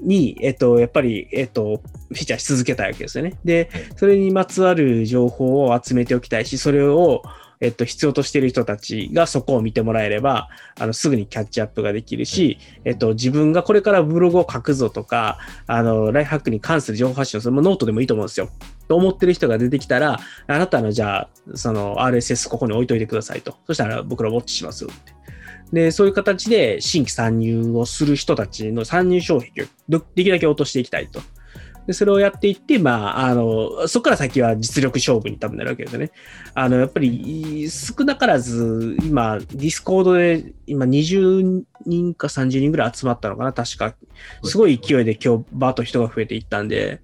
[0.00, 3.34] に、えっと、やっぱり、えっと、フィーチャーし続けたいわけですよね。
[3.44, 7.22] で、それにまつわる情報を集めておきたいし、それを、
[7.60, 18.48] えっと、必要としている人たちがそこを見てもらえれば、あの、すぐにキャッチアップができるし、えっと、自分がこれからブログを書くぞとか、あの、ライフハックに関する情報発信をする、ノートでもいいと思うんですよ。
[18.86, 23.56] と思ってる人が出てきたら、あなたのじゃあ、その RSS ここに置いといてくださいと。
[23.66, 25.12] そしたら僕らウォッチしますよって。
[25.72, 29.68] で、そういう形で新規参入をする人たちの参入障壁を
[30.14, 31.20] できるだけ落としていきたいと。
[31.88, 36.10] で、それをやっていって、まあ、あの、そこから先は実力勝負に多分なるわけですよね。
[36.52, 43.94] あの、やっぱり少なからず、今、ディスコードで今20人か30人ぐらい集まったのかな、確か。
[44.44, 47.00] すごい勢いで今日バーと人が増えていったんで、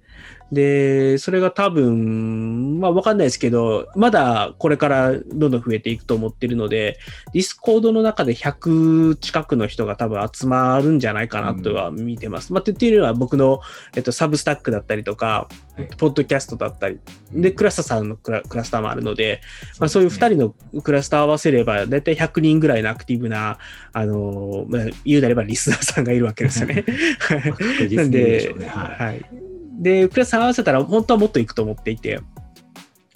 [0.51, 6.99] で、それが多分、まあわかんないですけど、まだこれからどんどん増えていくと思ってるので、
[7.33, 12.51] ディスコードの中で100近くの人が多分集まるんじゃないかなとは見てます。
[12.51, 13.59] うん、まあ、っていうのは僕の、
[13.95, 16.99] えっと、サブスタックだったりとか、はい、ポッドキャストだったり、
[17.31, 19.41] で、クラスターさんのクラクラスターもあるので、
[19.79, 23.57] まあ、そういう2人のクラスター合わせれば、だいたい100人ぐらいのアクティブな、
[23.93, 26.85] あの、まあ、言うなればリスナーさんがいるわけですよね。
[27.91, 29.25] なんで、はい、
[29.79, 32.19] で、クラス合わせたら本当はもっといくと思っていて。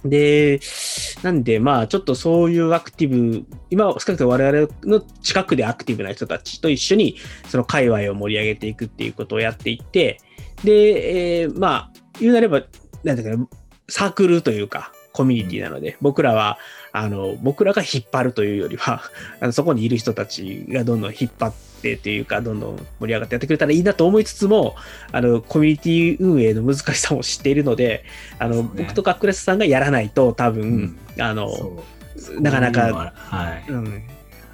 [0.05, 0.59] で、
[1.23, 7.17] なんで、まあ、ちょっとそういうアクティブ、今は、少なくとも我々の近くでアクティブな人たちと一緒に、
[7.47, 10.19] その界隈を盛り上げていくっていうことをやっていって、
[10.63, 12.63] で、えー、まあ、言うなれば、
[13.03, 13.47] なんだか
[13.89, 16.57] サークルというか、コミュニティなので、僕らは、
[16.93, 19.01] あの、僕らが引っ張るというよりは、
[19.41, 24.77] あのそこにいる人たちがどんどん引っ張ってというか、どんどん盛り上がってやってくれたらいいなと思いつつも、
[25.11, 28.05] あの、コミュニティ運営の難しさも知っているので、
[28.37, 31.83] あの、ね、僕とかクレスさんがやらないと多分、うん、あの、
[32.39, 33.69] なかなか、はい。
[33.69, 34.03] うん。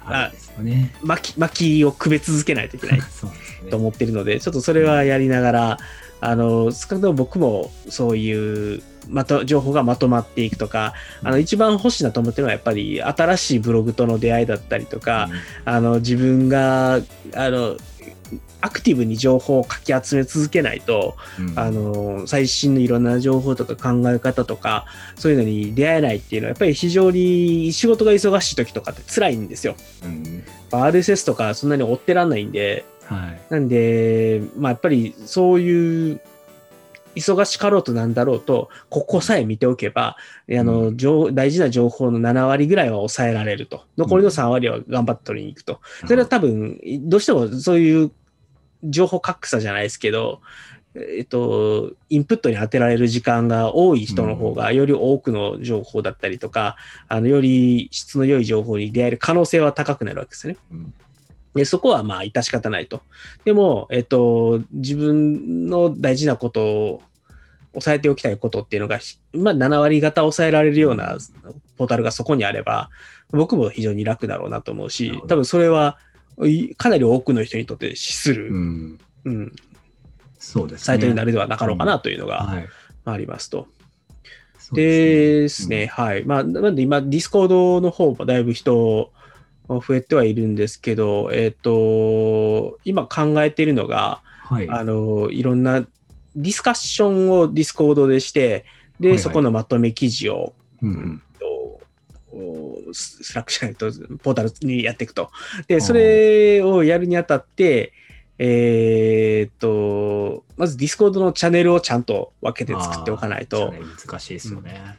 [0.04, 3.00] あね、巻き巻きをくべ続けないといけない
[3.70, 5.78] と思ってるので、ちょっとそれはやりながら、
[6.20, 15.28] あの少なくとも僕もそういうまと情報がまとまっていくとか、あの一番欲しいなと思ってるのはやっぱり新しいブログとの出会いだったりとか、
[15.66, 17.00] うん、あの自分が
[17.34, 17.76] あの
[18.60, 29.76] アクティブに情報をかき集め続けないと、うん、あの最新のいろんな情報とか考え方とかそういうのに出会えないっていうのはやっぱり非常に仕事が忙しい時とかって辛いんですよ。
[30.04, 36.20] うん、RSS とかそんなに追ってらんないんで、はい、なんで、まあ、やっぱりそういう
[37.16, 40.16] 忙しかろうとなんだろうと、ここさえ見ておけば、
[40.50, 43.84] あの、うん、大事な情報の7割ぐらいは抑えられると。
[43.96, 45.80] 残りの3割は頑張って取りに行くと。
[46.06, 48.12] それは多分、どうしてもそういう
[48.84, 50.40] 情報格差じゃないですけど、
[50.94, 56.76] えっと、インプットに当てられる時間が多い人の方が、より多くの情報だったりとか、
[57.08, 60.56] あの、より質の良い情報に出会える可能性は高くなるわけですね。
[60.70, 60.94] うん
[61.56, 63.02] でそこはまあ致し方ないと。
[63.44, 67.02] でも、えっと、自分の大事なことを
[67.72, 69.00] 抑えておきたいことっていうのが、
[69.32, 71.18] まあ7割方抑えられるような
[71.76, 72.90] ポータルがそこにあれば、
[73.30, 75.98] 僕も非常に楽だろうなと思うし、多分それは
[76.76, 79.52] かなり多くの人にとって資する、うん、うん、
[80.38, 82.62] そうです、ね、サイトになるではなかろうかなというのが
[83.04, 83.68] ありますと。
[84.72, 86.24] でですね、はい。
[86.24, 89.12] まあ、なんで今、ディスコードの方もだいぶ人
[89.68, 98.64] 増えてはいるんですけど、えっ、ー、と、今考えているのが、はい、あの、いろんなディスカッションをディスコードでして、
[99.00, 101.22] で、はいはい、そこのまとめ記事を、うん、
[102.92, 105.30] ススラックじゃないと、ポータルにやっていくと。
[105.66, 107.92] で、それをやるにあたって、
[108.38, 113.72] えーっと、まずディスコードのチャンネルをちゃんと分けて作っておかないと。
[113.72, 114.96] 難しいですよね。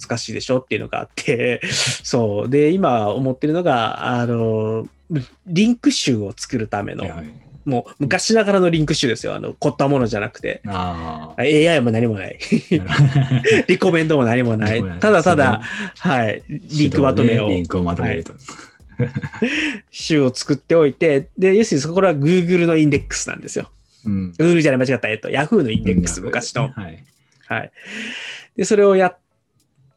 [0.00, 1.60] 難しいでしょっていうのがあって、
[2.02, 2.48] そう。
[2.48, 4.88] で、今思ってるのが、あの、
[5.46, 9.34] リンク集を作るための、はいはいもう昔ながらのリンク集ですよ。
[9.34, 10.62] あの、凝ったものじゃなくて。
[10.66, 12.38] あ AI も何もない。
[13.66, 15.62] リコメンドも何もないただただ、
[15.98, 18.34] はい、リンクまとめを、リンクをまとめると。
[19.90, 23.68] 集を作っておいて、で、要するにそこらは Google のインデックスなんですよ。
[24.04, 24.32] うん。
[24.38, 25.08] Google じゃない、間違った。
[25.08, 26.68] えっと、Yahoo のインデックス、昔の。
[26.68, 27.04] はい。
[27.48, 27.72] はい。
[28.56, 29.18] で、それをやっ、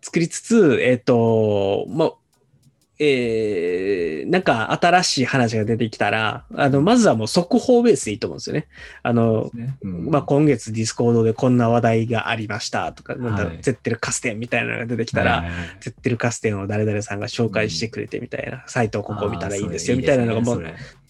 [0.01, 2.11] 作りつつ、えっ、と、まあ、
[3.01, 8.67] えー、なんか新しい話が出てきたら、あの、まずはもう速報ベースでいいと思うんですよね。
[9.03, 9.77] あの、ね。
[9.81, 10.09] うん。
[10.09, 15.67] まあ、今月ディスコードでこんな話題がありましたとか、なんだろうはいゼッテルカステンみたいなのが出てきたら、はいはいはい。
[15.79, 20.63] ゼッテルカステンを誰々さんが紹介してくれてみたいな、サイトをここ見たらいいんですよみたいなのがもう、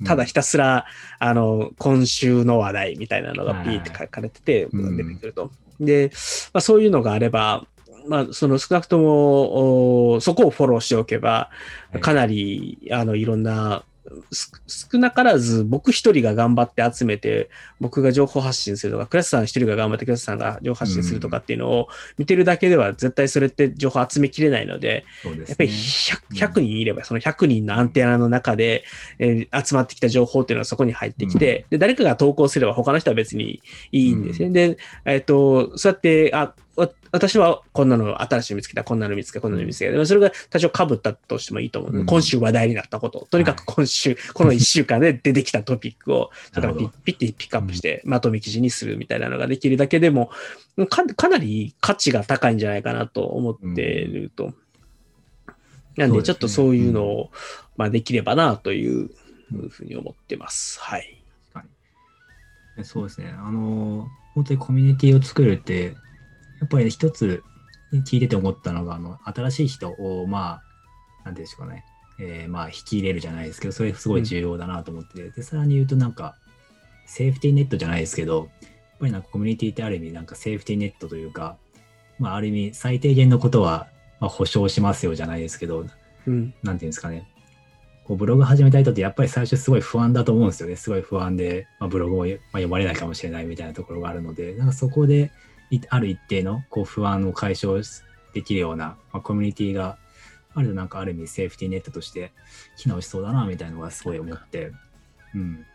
[0.06, 0.86] ただひたすら、
[1.17, 5.52] あの、今週の話題みたいなのがピーって書かれてて、うん出てくると。
[5.80, 6.12] で、
[6.54, 7.65] まあ、そういうのがあれば、
[8.10, 11.52] まあ、その少なくとも、おそこをフォローしておけば、
[11.91, 12.02] はい。
[12.02, 13.84] かなり、あの、いろんな、
[14.32, 14.52] す
[14.91, 28.84] 少なからず僕一人が頑張って集めて、僕が情報発信するとか、クラスさん一人が頑張ってクラスさんが情報発信するとかっていうのを見てるだけでは絶対それって情報集めきれないので、やっぱり 100, 100人いれば、その100人のアンテナの中で、
[29.19, 34.50] えー集まってきた情報っていうのはそこに入ってきて、で、誰かが投稿すれば他の人は別にいいんですね。
[34.50, 39.91] で、えっ、と、そうやって、あ、わ私はこんなの新しいの見つけた、こんなの見つけた、こんなの見つけた。
[39.91, 41.91] でもそれが多少被ったとしてもいいと思う。
[41.93, 42.06] うん。
[42.06, 50.32] 今週話題になったこと、とにかく今週、この1週間で出てきたトピックを、 だからピッピッてピックアップして、まとめ記事にするみたいなのができるだけでも、
[50.89, 54.54] かかなり価値が高いんじゃないかなと思っていると。
[55.98, 57.32] なんで、ちょっとそういうのを、
[57.76, 59.10] まあ、できればなという
[59.69, 60.80] ふうに思ってます。
[60.80, 61.19] はい。
[62.84, 63.34] そうですね。
[63.38, 65.95] あの、本当にコミュニティを作るって、
[66.60, 67.43] やっぱり一つ
[68.06, 70.62] 聞いてて思ったのが、あの、新しい人を、ま
[71.24, 71.86] あ、なんていうんでしょうかね。
[72.22, 76.36] えーまあ、引き入れるじゃないですけど、それすごい重要だなと思ってて、で、さらに言うとなんか、
[77.06, 78.69] セーフティーネットじゃないですけど、やっ
[79.00, 81.58] ぱりなんかコミュニティってある意味なんかセーフティーネットというか、
[82.19, 83.88] まあ、ある意味最低限のことは、
[84.19, 85.86] まあ、保証しますよじゃないですけど、
[86.28, 86.54] うん。
[86.62, 87.26] なんていうんですかね、
[88.04, 90.76] こうブログ始めた人ってやっぱり最初すごい不安だと思うんですよね。
[90.76, 95.30] すごい不安で、まあ、ブログを、まあ、読まれないかもしれないみたいなところがあるので、なんかそこでい
[95.89, 97.82] ある一定のこう不安を解消
[98.34, 99.97] できるような、まあ、コミュニティが
[100.55, 102.32] あるとなんかある意味セーフティーネットとして
[102.77, 104.71] 機能しそうだなみたいなのがすごい思って、
[105.36, 105.65] うん。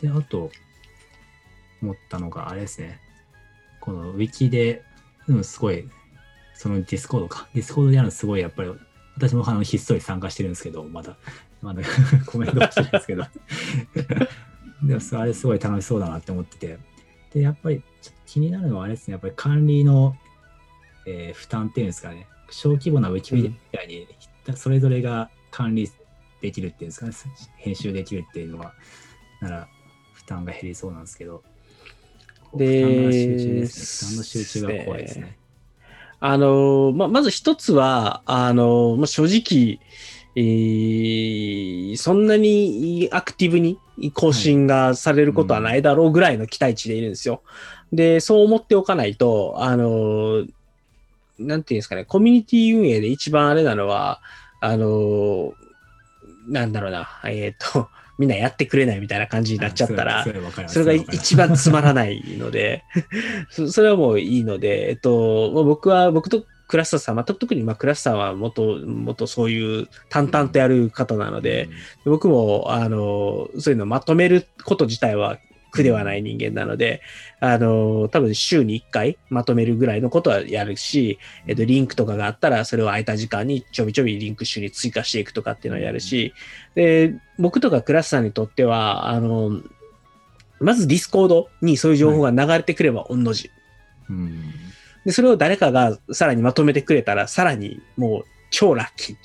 [0.00, 0.50] で、あと
[1.82, 2.98] 思ったのがあれですね、
[3.80, 4.82] このウィキで、
[5.28, 5.88] うん、すごい、
[6.54, 8.72] そのディスコードか、ディスコードでやるのすごいやっぱり
[9.16, 11.16] 私もあのひっそり参加してるんですけど、まだ、
[11.62, 11.82] まだ
[12.26, 13.24] コメントしてるんですけど、
[14.82, 16.78] でもそれあれすごい楽しそうだなって思ってて、
[17.32, 20.16] で、やっぱりちょっと気になるのはあれですね、やっぱり管理の、
[21.06, 24.06] えー負担っていうんですかね、小規模なウィキペディアみたいに、
[24.56, 25.90] それぞれが管理
[26.40, 27.12] できるっていうんですかね、
[27.56, 28.74] 編集できるっていうのは、
[29.40, 29.68] なら
[30.12, 31.42] 負担が減りそうなんですけど、
[32.54, 34.08] で負担が集中ですね。
[34.08, 35.38] 負担の集中が怖いですね。
[36.20, 39.78] あの、ま、まず一つは、あの、ま、正直、
[40.36, 43.78] えーそんなにアクティブに
[44.12, 47.42] 更新がされることはないだろうぐらいの期待値でいるんですよ。
[47.92, 50.44] で、そう思っておかないと、あの、
[51.38, 54.20] なんていうんですかね、コミュニティ運営で一番あれなのは、
[54.60, 55.52] あの、
[56.48, 60.24] なんだろうな、えっ、と、 みんなやってくれないみたいな感じになっちゃったら
[60.68, 62.84] そ、れが一番つまらないので、
[63.50, 71.68] そそれはもういいので、えっと、まあ僕は、僕とクラスターさん、まあ、特にまあクラスターは元、元そういう淡々とやる方なので、
[72.04, 75.38] 僕も、あの、そういうのをまとめること自体は
[75.70, 77.00] 苦ではない人間なので、
[77.38, 86.34] あの、多分週に1回まとめるぐらいのことはやるし、えっと、リンクとかがあったら、それを空いた時間にちょびちょびリンク集に追加していくとかっていうのをやるし、
[86.74, 89.62] で、僕とか倉下さんにとっては、あの、
[90.58, 93.52] まずディスコードにそういう情報が流れてくれば御の字。
[94.10, 94.42] うん
[95.04, 99.16] で、それを誰かがさらにまとめてくれたら、さらにもう超ラッキー。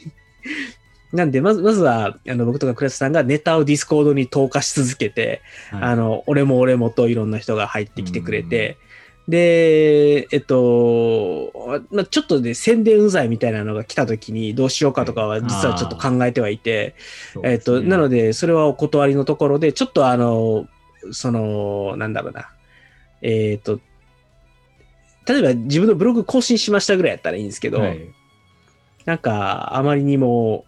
[1.13, 5.83] なんで、まず、まずは、あの、僕とか倉下さんがネタをディスコードに投下し続けて、はい。
[5.83, 8.77] あの、俺も俺もといろんな人が入ってきてくれて、
[9.27, 11.51] で、えっと、
[11.91, 16.95] まあ、ちょっとで宣伝うざいみたいなのが来た時にどうしようかとかは実はちょっと考えてはいて、
[17.43, 20.67] えっと、なので、で、それはお断りのところで、ちょっとあの、
[21.11, 22.49] その、なんだろうな、
[23.21, 23.79] えっと、
[25.29, 28.13] 例えば自分のブログ更新しましたぐらいやったらいいんですけど、はい
[29.09, 30.65] なんかあまりにも、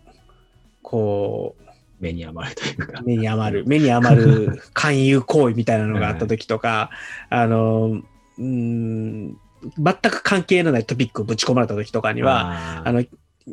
[0.82, 3.02] こう、目に余るというか。
[3.04, 6.90] 目に余る、目に余る 勧誘行為みたいなのがあった時とか、
[7.30, 8.02] あの、
[8.40, 9.38] うん、
[9.78, 13.04] 全く関係のないトピックをぶち込まれた時とかには、ああの、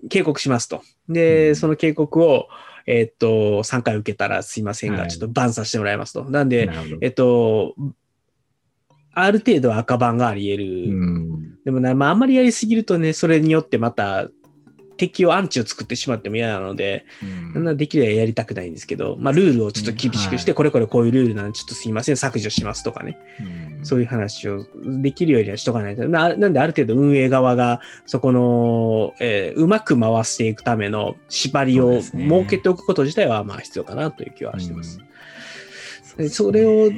[0.09, 0.83] 警告しますと。
[1.09, 2.49] で、うんその警告を、
[2.87, 6.25] えっと、3回受けたらすいませんが、はいちょっとバンさせてもらいますと。
[6.25, 6.71] なんで、
[7.03, 7.75] えっと、
[9.23, 10.67] ある程度は赤番があり得る。
[10.91, 11.65] うん。
[11.65, 14.29] でもな、まあ、あんまりやりすぎるとね、それによってまた
[14.99, 17.07] 敵をアンチを作ってしまっても嫌なので、
[17.55, 17.65] うん。
[17.65, 23.17] なできればやりたくないんですけど、まあ、ルールをちょっと厳しくして、はいこれこれこういうルールなんで、ちょっとすいません、削除しますとかね、
[23.79, 23.87] うん。
[23.87, 26.07] そういう話をできるようにはしとかないと。
[26.09, 32.15] ななんで、ある程度運営側が、そこの、えーうまく回していくための縛りを設
[32.49, 35.01] けておくこと自体は、まあ、必要かなという気はしてます。
[36.29, 36.91] それを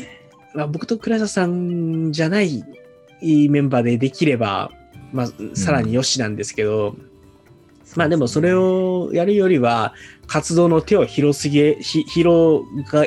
[0.54, 2.64] まあ、僕と倉田さんじゃない
[3.22, 4.70] メンバーでできれば、
[5.12, 6.96] まあ、さらによしなんですけど、
[7.96, 9.94] まあでもそれをやるよりは、
[10.26, 12.62] 活動の手を広すぎ、ひ広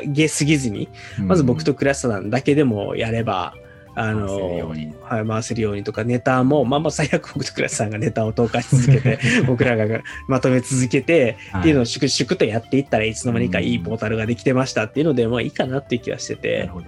[0.08, 3.54] げすぎずに、まず僕と倉田さんだけでもやれば、
[3.96, 4.94] あの、回せるように。
[5.02, 16.86] はい、回せるようにとか、ネタも、まあまあ最悪僕と倉田さんがネタを投下し続けて、 僕らがまとめ続けて、っていうのを粛々とやっていったらいつの間にかいいポータルができてましたっていうので、まあいいかなっていう気はしてなてる、ほど。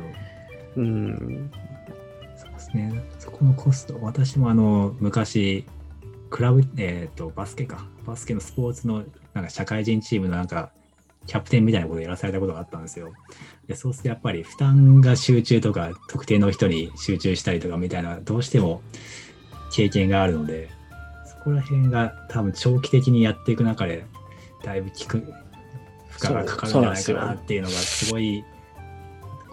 [0.77, 1.51] うん、
[2.37, 3.03] そうですね。
[3.19, 5.65] そこのコスト、私もあの、昔、
[6.31, 7.87] クラブ、えっ、と、バスケか。
[8.07, 10.71] バスケのスポーツの、なんか社会人チームのなんか、
[11.27, 13.13] キャプテンみたいなことをやらされたことがあったんですよ。
[13.67, 18.81] でそうするとやっぱり負担が集中とか、特定の人に集中したりとかみたいな、どうしても
[19.73, 20.71] 経験があるので、
[21.25, 24.07] そこら辺が多分長期的にやっていく中で、
[24.65, 25.19] だいぶ効く、
[26.11, 28.45] 負荷がかかるんじゃないかなっていうのがすごい、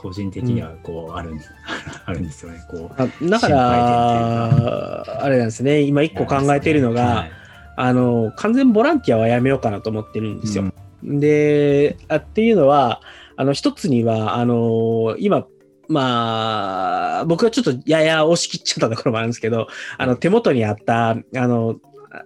[0.04, 1.32] 個人的にはこうある、
[2.06, 2.60] あるんですよね。
[2.70, 7.32] こうあだから、あれなんですね、今一個考えているのが、はい。
[7.78, 10.66] あの、完全ボランティアはやめようかなと思ってるんですよ。
[11.02, 13.02] で、あっていうのは、
[13.38, 15.48] あの、一つには、あの、今、
[15.88, 21.78] まあ、僕はちょっとやや押し切っちゃったところもあるんですけど、あの、手元にあった、あの、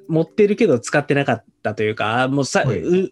[0.07, 2.79] 持ってるけど使ってなかったというか、もうさ、はい。
[2.79, 3.11] う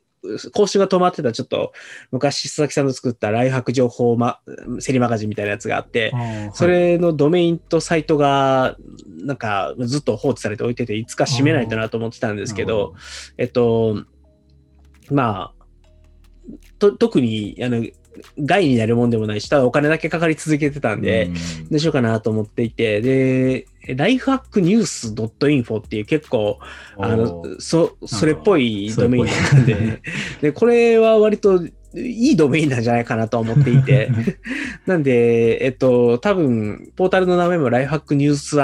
[0.54, 1.74] 更新が止まってた、ちょっと、
[2.12, 4.40] 昔、佐々木さんの作ったライフハック情報、ま、
[4.80, 12.94] セリマガジンみたいなやつがあって、あーそれのドメインとサイトが、なんかずっと放置されておいてて、いつか閉めないとなと思ってたんですけど、、
[13.38, 14.04] えっと、
[15.12, 15.66] まあ、
[16.80, 17.86] と特に、あの、
[18.40, 21.34] 害になるもんでもないし、ただお金だけかかり続けてたんで、うん。
[21.34, 21.40] ど
[21.78, 26.60] うしようかなと思っていて、で、ライフハックニュース .info っていう結構、
[26.98, 30.02] あのそ、それっぽいドメインなんで、
[30.42, 31.64] で、これは割と
[31.96, 34.10] いいドメインなんじゃないかなと思っていて、
[34.86, 38.56] なんで、えっと、多分、ポータルの名前もライフハックニュース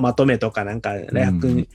[0.00, 1.66] まとめとか、なんか、ライフハック、う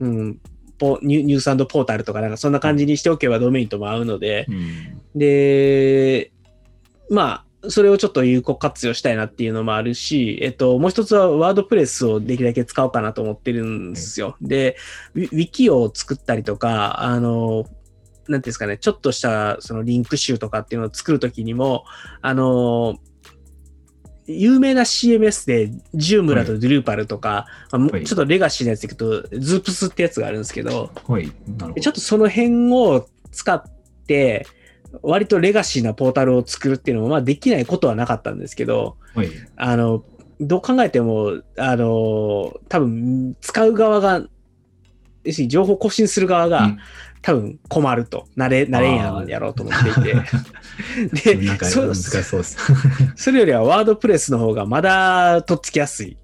[0.00, 0.38] うんん、
[0.78, 5.18] ポニュニュースポータルとか、なんかそんな感じにしておけばドメインとも合うので、うん。
[5.18, 6.32] で、
[7.10, 14.36] まあ、それをちょっと有効活用したいなっていうのもあるし、えっと、もう一つはワードプレスをできるだけ使おうかなと思ってるんですよ。
[14.40, 14.76] で、
[15.14, 17.66] ウィキを作ったりとか、あの、
[18.28, 21.84] なんていうんですかね、ちょっとしたそのリンク集とかっていうのを作るときにも、
[22.22, 22.98] あの、
[24.26, 31.72] 有名な CMS で、ジュームラとドゥルーパルとか、はいちょっとレガシーのやつでいくと、ズープスってやつがあるんですけど、はい、ど。
[31.72, 33.62] ちょっとその辺を使っ
[34.06, 34.46] て、
[35.02, 40.04] 割とレガシーなポータルを作るっていうのも、まあできないことはなかったんですけど、はい、あの、
[40.40, 44.22] どう考えても、あの、多分、使う側が、
[45.24, 46.78] 要するに情報更新する側が、うん。
[47.22, 50.14] 多分困ると、なれ、なれんやんやろうと思っていて。
[51.34, 51.56] で、
[52.22, 52.42] そ。
[53.16, 56.16] それよりはワードプレスの方がまだとっつきやすい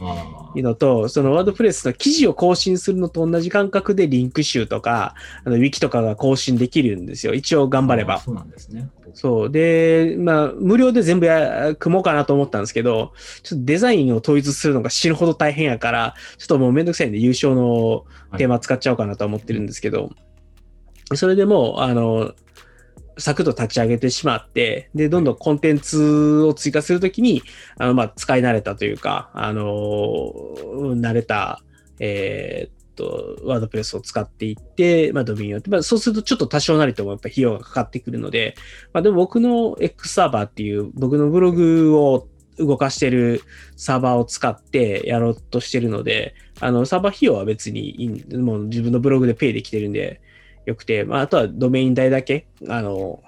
[0.00, 7.34] あのと、そのワードプレスの記事を更新するのと同じ感覚でリンク集とか、あのウィキとかが更新できるんですよ。
[7.34, 8.14] 一応頑張れば。
[8.14, 8.90] あそうなんですね。
[9.14, 9.50] そう。
[9.50, 18.04] で、まあ、無料で全部や、組もうかなと思ったんですけど、ちょっとデザインを統一するのが死ぬほど大変やから、ちょっともうめんどくさいんで優勝の
[18.36, 20.10] テーマ使っちゃおうかなとは思ってるんですけど、
[21.14, 22.32] それでもう、あの、
[23.18, 27.42] サクッと立ち上げてしまって、で、どんどんコンテンツを追加するときに、
[27.76, 30.32] あの、まあ、使い慣れたというか、あの、
[30.96, 31.62] 慣れた、
[32.00, 38.54] えーっと、ワードプレスを使っていって、まあ、ドメインて、まあ、そうするとちょっと多少なりともやっぱ費用がかかってくるので、
[38.92, 43.42] まあ、でも僕の X サーバーっていう、僕のブログを動かしてる
[43.76, 50.20] サーバーを使ってやろうとしてるので、あの、サーバー費用は別にいいんもう自分のブログでペイできてるんで、
[50.68, 53.22] よくて、まあ、あとはドメイン代だけ、あの、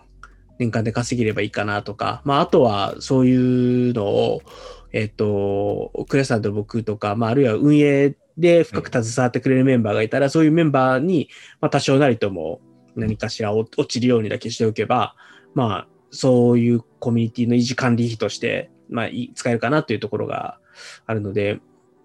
[0.58, 4.42] 年間で稼げればいいかなとか、まあ、あとはそういうのを、
[4.92, 11.30] えっ、と、クレさんと僕とか、まあ、あるいは運営で、深く携わってくれるメンバーがいたら、そういうメンバーに、
[11.62, 12.60] まあ、多少なりとも
[12.94, 15.16] 何かしら落ちるようにだけしておけば、
[15.54, 20.58] まあ、そういうコミュニティの維持管理費として、まあ、使えるかなというところが
[21.06, 21.58] あるので、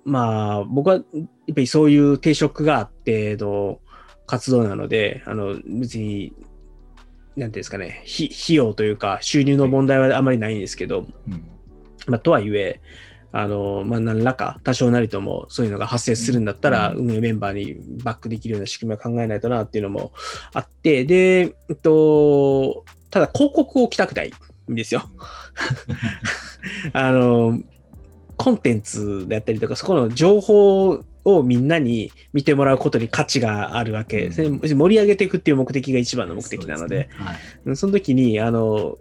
[0.06, 1.22] まあ、僕は、やっぱ
[1.56, 3.80] りそういう定職があっての
[4.26, 6.34] 活動なので、あの、別に、
[7.36, 11.46] なんていうんですかね、費用というか、収入の問題はあまりないんですけど、うん、
[12.08, 12.82] まあ、とはいえ、
[13.32, 20.14] あの、まあ、何らか多少なりともそういうのが発生するんだったら、運営メンバーにバックできるような仕組みを考えないとなっていうのも
[20.54, 24.34] あって、で、えっと、ただ広告を置きたくない
[24.72, 25.04] んですよ。
[26.94, 27.60] あの、
[28.38, 37.26] コンテンツであったりとか、そこの情報をみんなに見てもらうことに価値があるわけ、うん、盛り上げていくっていう目的が一番の目的なので、そ、ね
[37.66, 38.98] はい、その時に、あの、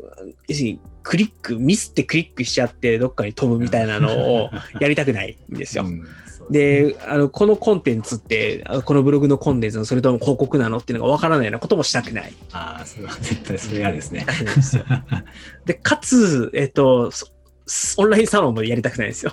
[1.03, 4.51] クリック、ミスってクリックしちゃってどっかに飛ぶみたいなのを
[4.81, 5.85] やりたくないんですよ。
[5.85, 6.05] うん
[6.51, 12.35] で、あの、このコンテンツって、このブログのコンテンツのそれとも広告なのっていうのがわからないようなこともしたくない。
[12.53, 14.27] ああ、それは絶対それ嫌ですね。
[15.65, 17.11] で、かつ、えっと、
[17.97, 19.33] オンラインサロンもやりたくないんですよ。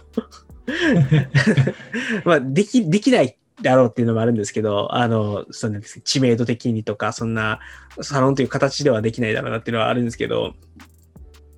[2.25, 7.59] まあ、でき、できないだろうっていうのもあるんですけど、あの、その知名度的にとか、そんな
[8.01, 10.53] サロンという形ではできないだろうなっていうのはあるんですけど、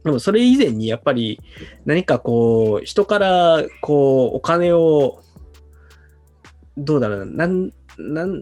[0.03, 1.39] でもそれ以前にやっぱり
[1.85, 5.21] 何かこう、人からこう、お金を、
[6.77, 8.41] どうだろうな、なん、なん、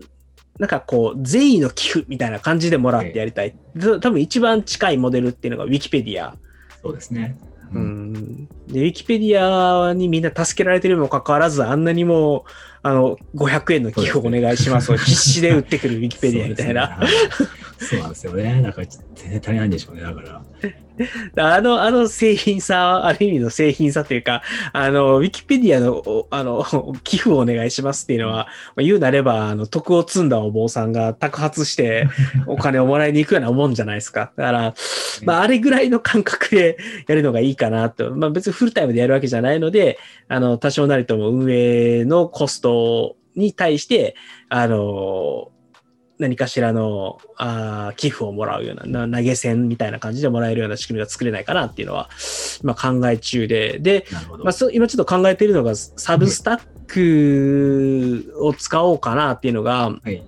[0.58, 3.56] なんかこう、善意の寄付みたいな感じでもらってやりたい。
[3.80, 6.36] 多分一番近いモデルっていうのがウィキペディア。
[6.82, 7.38] そうですね。
[7.74, 12.46] うん、で、ウィキペディアにみんな助けられてるにもかかわらず、あんなにも、
[12.84, 17.00] あの、500円の寄付お願いしますを必死で売ってくるウィキペディアみたいな。
[17.78, 18.62] そうなんですよね。
[18.62, 20.02] だから全然足りないんでしょうね。
[20.02, 20.42] だから。
[21.38, 24.42] あの、あの製品さ、ある意味の製品さというか、
[24.74, 26.66] あの、ウィキペディアの、あの、
[27.04, 32.08] 寄付をお願いしますっていうのは、まあ、言うなれば、あの、徳を積んだお坊さんが宅発して
[32.48, 34.32] お金をもらいに行くようなもんじゃないですか。
[34.36, 34.74] だから、
[35.24, 36.78] まあ、あれぐらいの感覚で
[37.08, 38.12] やるのがいいかなと。
[38.16, 44.16] まあ、別にフルタイムでやるわけじゃないので、あの、多少なりとも運営のコストに対して、
[44.50, 45.52] あの、
[46.22, 52.10] 何かしらのあ寄付をもらうような投げ銭みたいな感じでもらえるような仕組みが作れないかなっていうのは
[52.62, 54.06] 今考え中で、で、
[54.44, 60.24] まあ、今ちょっと考えているのがサブスタックを使おうかなっていうのが、はい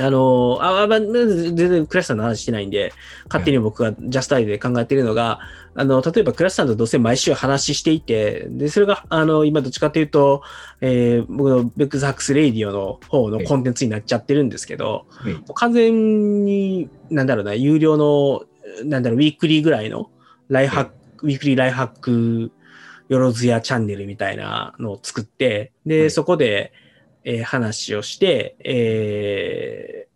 [0.00, 2.92] あの、あ、まあ、全然クラスターの話してないんで、
[3.26, 5.40] 勝手に僕がジャスタイで考えているのが、
[5.74, 10.42] あの、例えばクラスターとどうせ毎週話していて、で、それが、あの、今どっちかというと、
[10.80, 18.42] えー、僕のベックザックスレイディオの方のコンテンツになっちゃってるんですけど、はい、完全に、なんだろうな、有料の、
[18.84, 20.10] なんだろう、ウィークリーぐらいの
[20.48, 20.90] ライフハック、
[21.26, 22.52] はい、ウィークリーライフハック
[23.08, 26.72] よろずやチャンネルみたいなのを作って、で、はい、そこで、
[27.24, 30.06] えー、話をして、え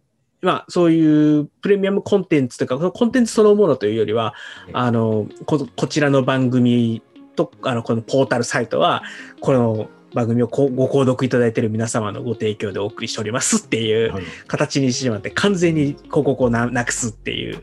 [0.43, 4.35] ー、まあ、そういうプレミアムコンテンツというか、コンテンツそのものというよりは、
[4.73, 7.03] あの、ここちらの番組
[7.37, 9.03] と、あの、このポータルサイトは、
[9.41, 14.13] この番組をご購読いただいている皆様のご提供でお送りしておりますっていう
[14.47, 17.61] 形にしてしまって、完全に広告をなくすっていう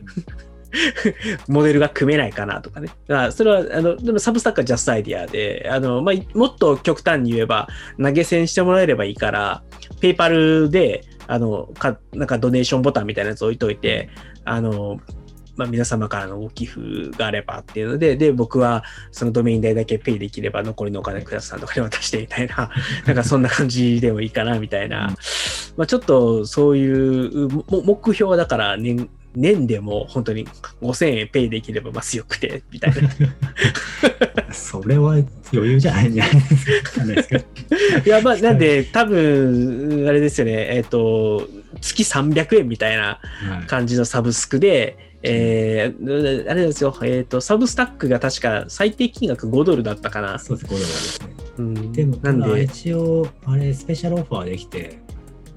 [1.48, 2.88] モデルが組めないかなとかね。
[3.30, 7.68] それは、あの、でもサブスタックはジャストアイディアで、あの、まあ、もっと極端に言えば、
[8.00, 9.62] 投げ銭してもらえればいいから、
[10.00, 14.10] ペイパルで、あの、か、なんかドネーションボタンみたいなやつ置いといて、
[14.44, 15.00] あの、
[15.56, 22.70] まあ、皆様からのご寄付があればっていうので、で、僕はそのドメイン代だけペイできれば残りのお金クラスさんとかに渡してみたいな、
[23.06, 25.14] なんかそんな感じでもいいかなみたいな、
[25.76, 30.46] まあ、ちょっとそういう目標はだから年、年でも本当に
[30.80, 33.08] 5000円ペイできればますよくて、みたいな。
[34.52, 35.12] それは
[35.52, 36.30] 余裕じゃないんじゃな
[37.12, 37.38] いですか。
[38.04, 41.48] いや、まあ、なんで、多分、あれですよね、えっ、ー、と、
[41.80, 43.20] 月300円みたいな
[43.66, 50.38] 感じのサブスクで、はいえー、あれですよ、えっ、ー、と、サブスタックが確か最低金額5ドルだったかな。
[50.38, 51.28] そうです、5ドルですね。
[51.58, 54.98] うん、でも、なんで一応、あれ、スペシャルオファーできて、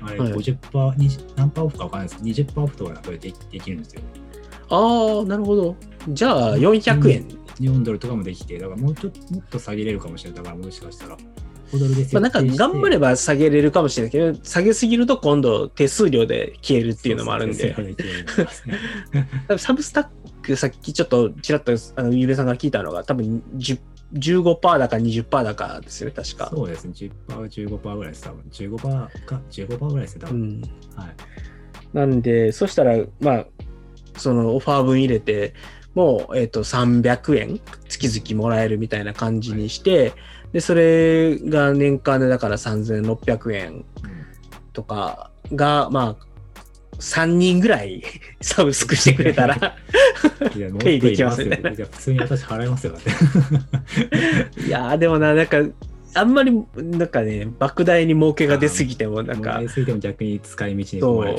[0.05, 0.97] あれ50%、はい、
[1.35, 4.01] 何パーオフか分かんないですけど、20%オフとかこれでできるんですよ。
[4.69, 5.75] ああ、なるほど。
[6.09, 7.27] じゃあ、400円。
[7.59, 10.43] 4ドルとかもできて、だからもうちょっともっと下げれるかもしれない。
[10.43, 11.17] だからもしかしたら。
[12.13, 17.75] まあ、なんか頑張れば下げれるかもしれないけど、下げすぎると今度手数料で消えるっていうのもあるんで。
[19.57, 20.07] サブスタッ
[20.43, 23.79] ク、さっきちょっとちらっとあのゆうべさんから聞いたのが、多分10
[24.13, 26.49] 15%だか20%だかですよね、確か。
[26.53, 28.43] そうですね、10%、15%ぐらいです、多分。
[28.51, 30.41] 15%か、15%ぐらいですね、多分。
[30.41, 30.61] うん、
[30.95, 31.15] はい。
[31.93, 33.45] なんで、そしたら、まあ、
[34.17, 35.53] そのオファー分入れて、
[35.93, 40.13] もう、えっ、ー、と、300円月々もらえるみたいな感じにして、はい、
[40.53, 43.85] で、それが年間でだから3600円うん
[44.75, 46.25] とかが、まあ、
[46.99, 48.03] 3人ぐらい
[48.41, 49.75] サブスクしてくれたら、
[50.79, 53.01] ペイできますよねいや普通に私払いますよ、だっ
[54.55, 54.61] て。
[54.61, 55.57] いやーでもな、なんか、
[56.13, 61.31] あんまり、なんかね、莫大に儲けが出すぎても、なんかもらい、すぎても逆に使い道に困る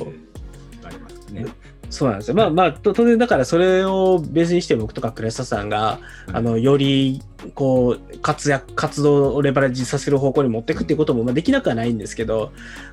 [0.85, 1.47] ありますね。
[1.91, 2.35] そうなんですよ。
[2.35, 6.01] まあまあ、と当然だからそれを別にして僕とかクレサさんが、
[6.33, 7.23] あの、より、
[7.55, 12.53] こう、活躍、活動をレバレッジさせる方向に持っていくっていうことも、まあ、できなくはないんですけど、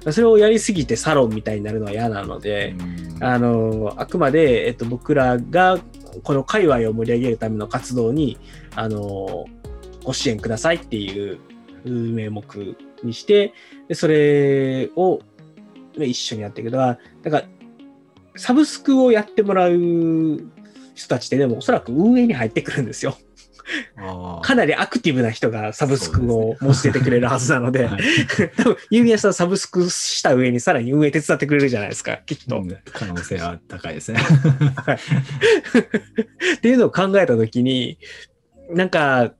[0.09, 2.75] それをやりすぎてサロンみたいになるのは嫌なので、
[3.17, 5.79] うんあの、あくまで、えっと、僕らが、
[6.23, 8.37] この界隈を盛り上げるための活動に、
[8.75, 9.45] あの、
[10.03, 11.39] ご支援くださいっていう
[11.85, 13.53] 名目にして、
[13.87, 15.19] でそれを
[15.97, 16.71] ね一緒にやっていく。
[16.71, 17.52] だから、だから
[18.35, 19.73] サブスクをやってもらう
[20.95, 23.17] 人たちってでもおそらく運営に入ってくるんですよ。
[24.41, 28.01] かなりアクティブな人がサブスクを申し出てくれるはずなので、はい。
[28.57, 32.57] 多分、ユーミヤさんサブスクした上にさらに運営手伝ってくれるじゃないですか、きっと。
[32.57, 34.19] うん可能性は高いですね。
[36.57, 37.97] っていうのを考えたときに、
[38.69, 39.33] なんか、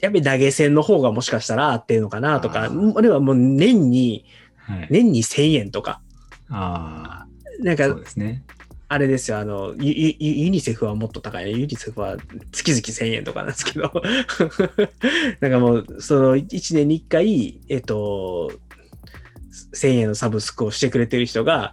[0.00, 2.68] やっぱり投げ銭の方がもしかしたら合ってるのかなとか、あ
[3.00, 4.24] るいはもう年に、
[4.56, 6.00] はい、年に1000円とか、
[6.48, 7.19] あ
[7.60, 8.44] なんあ、そうか、ですね。
[8.88, 11.52] あれですよ、あの、ユユニセフはもっと高いね。
[11.52, 12.16] ユニセフは
[12.50, 13.92] 月々1000円とかなんですけど、
[15.40, 18.50] なんかもう、その1年に1回、えっと、
[19.74, 21.72] 1000円のサブスクをしてくれてる人が、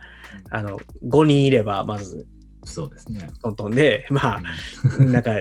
[0.51, 2.27] あの、5人いれば、まず、
[2.63, 3.31] そうですね。
[3.41, 4.41] トントンで、まあ、
[4.99, 5.31] なんか、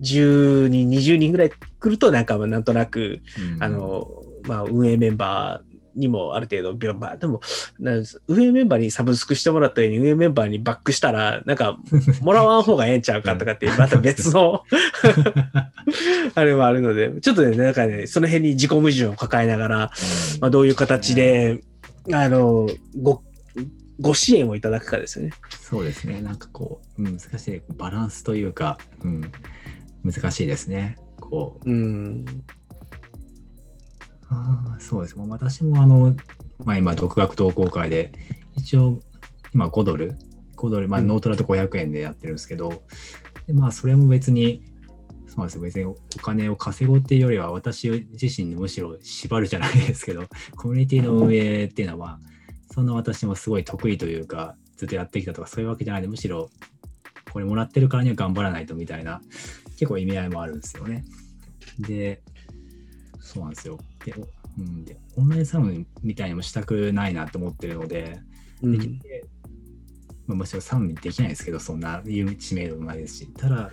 [0.00, 3.20] 10人、20人ぐらい来ると、なんか、なんとなく、
[3.56, 4.06] うんあ、の、
[4.46, 7.40] まあ、運営メンバーにもある程度、ビャバでも、
[7.78, 11.78] なんです運営メンバーにサブスクしてもらったように、運営メンバーにバックしたら、なんか、
[12.22, 14.62] もらわん方がええんちゃうかとかってまた別の、
[16.34, 19.76] あれもあるので、ちょっとね、なんかね、その辺に自己矛盾を抱えながら、
[20.40, 21.62] まあ、どういう形で、
[22.12, 22.68] あの、
[23.00, 23.22] ご、
[24.00, 25.32] ご支援をいただくかですよね。
[25.50, 26.20] そうですね。
[26.20, 27.62] なんかこう、うん難しい。
[27.76, 29.32] バランスというか、うん、
[30.04, 30.96] 難しいですね。
[31.20, 32.24] こう、うん。
[34.34, 35.16] ああ、そうです。
[35.16, 36.14] もう私もあの、
[36.64, 38.12] まあ今、独学同好会で、
[38.56, 39.00] 一応、
[39.54, 40.16] 今5ドル、
[40.56, 42.82] 5ドル、まあうんノートだと500円でやってるんですけど、
[43.46, 44.64] でまあそれも別に、
[45.26, 45.62] そうなんですよ。
[45.62, 50.26] 別にお金を稼ごうっていうよりは、私自身にむしろ縛るじゃないですけど、
[50.56, 52.20] コミュニティの運営っていうのは、
[52.72, 56.50] そんな私もすごい得意というか、ずっとやってきたとか、そういうわけじゃないで、むしろ、
[57.32, 59.20] これもらってるからには頑張らないとみたいな、
[59.76, 61.04] 結構意味合いもあるんですよね。
[61.80, 62.22] で、
[63.20, 63.78] そうなんですよ。
[64.04, 64.26] で、お
[64.60, 68.20] うん、でオンラインサロンみたいにもしたくないなと思ってるので、
[68.62, 69.24] うんできて、
[70.26, 73.70] まあ、もちろんサロンにできないですけど、そんな有知名度もないですし、ただ、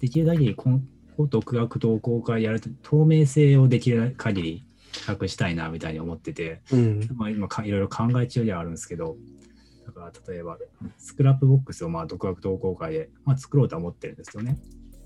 [0.00, 0.80] できる限りこの、
[1.16, 7.08] こう独学同好会やると透明性をできる限り企画したいなみたいに思ってて、うん。
[7.16, 9.16] まあ、今かいろいろ考え中ではあるんですけど、
[9.86, 10.58] だから例えば、
[10.98, 14.58] スクラップボックスをまあ独学同好会で、まあ、作ろうとは思ってるんですよね。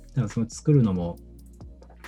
[0.08, 1.18] だからその作るのも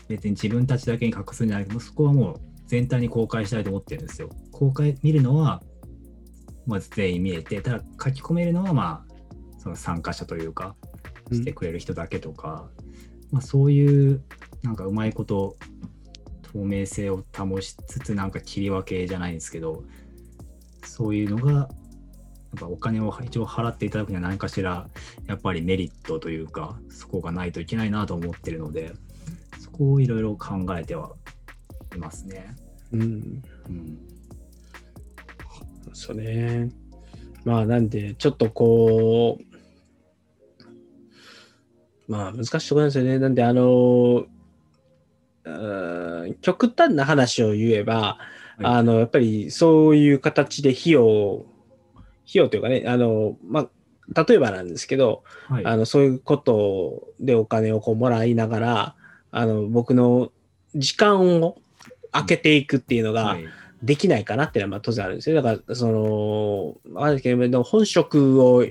[0.08, 2.40] 別に自分たちだけに隠すんじゃなくて、そこはもう
[2.70, 4.30] 全体に公開したいと思ってるんですよ。
[4.52, 5.60] 公開見るのは、
[6.66, 9.14] まず全員見えて、ただ書き込めるのはまあ、
[9.58, 10.76] その参加者というか、
[11.32, 12.70] してくれる人だけとか、
[13.32, 14.22] まあそういう
[14.62, 15.56] なんかうまいこと
[16.52, 19.82] 透明性を保しつつなんか切り分けじゃないんですけど
[20.84, 21.68] そういうのがやっ
[22.58, 24.88] ぱお金を一応払っていただくには何かしら
[25.26, 28.92] やっぱりメリットというかそこがないといけないなと思ってるので
[29.60, 31.12] そこをいろいろ考えては
[31.94, 32.54] いますね。
[32.92, 33.00] うん。
[33.00, 33.04] う
[33.72, 33.98] ん、
[35.92, 36.70] そうね。
[37.44, 39.44] まあ、なんで、ちょっとこう、
[42.10, 43.18] まあ、難しいところなんですよね。
[43.18, 44.26] なんで、あの、
[46.40, 48.18] 極端な話を言えば、
[48.62, 51.46] あの、やっぱりそういう形で費用、
[51.94, 58.94] 費用というかね、あの、まあ、例えばなんですけど、はい、あの、そういうことでお金をこうもらいながら、
[59.30, 60.32] あの、僕の
[60.74, 61.56] 時間を
[62.12, 63.44] 空けていくっていうのが、はい。
[63.82, 65.40] できないかなっていうのはまあ当然あるんですよ。
[65.40, 68.62] だから、その、あれですけど本職を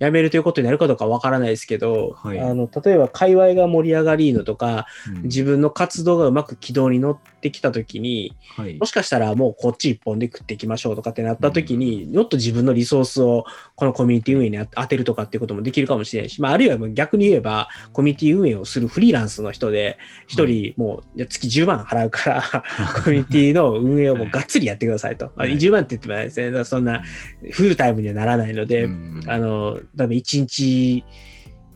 [0.00, 2.40] 辞めるということになるかどうかわからないですけど、はい。
[2.40, 5.22] あの例えば界隈が盛り上がりのとか、うん。
[5.24, 8.76] 自分の活動がうまく軌道に乗ってきたときに、はい。
[8.78, 13.44] もしかしたらもうこっち一本で食っていきましょうとかってなったときに、もっと自分のリソースを
[13.76, 22.42] このコミュニティ運営に当てるとかっていうこともできるかもしれないし、まあ、あるいは逆に言えば、コミュニティ運営をするフリーランスの人で、一人もう月10万払うから、
[23.04, 25.26] コミュニティの運営をもうがっつりやってくださいと。
[25.36, 25.56] ま あはい。
[25.56, 26.64] 10万って言ってもないですね。
[26.64, 27.02] そんな
[27.50, 29.20] フルタイムにはならないので、うん。
[29.26, 31.04] あの、多分1日、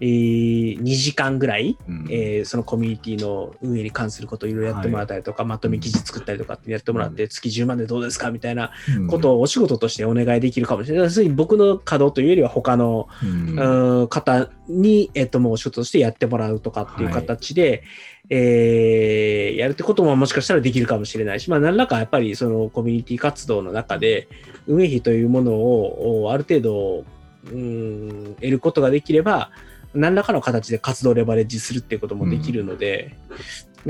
[0.03, 2.07] えー2時間ぐらい、うん。
[2.11, 11.05] えーそのコミュニティの運営に関することをいろいろやってもらったりとか、まとめ記事作ったりとかってやってもらって、月10万でどうですかみたいなうんことをお仕事としてお願いできるかもしれない。
[11.05, 14.01] 要するに僕の稼働というよりは他の、うん。
[14.01, 17.85] うん方に、えっと、もうお仕事としてやってもらうとかっていう形で、
[18.29, 24.29] えーやるってことももしかしたらできるかもしれないし、まあ、何らかやっぱりそのコミュニティ活動の中で、
[24.67, 27.05] 運営費というものをおある程度、
[27.45, 29.51] うん、得ることができれば、
[29.95, 33.17] 何らかの形で活動レバレッジするっていうこともできるので、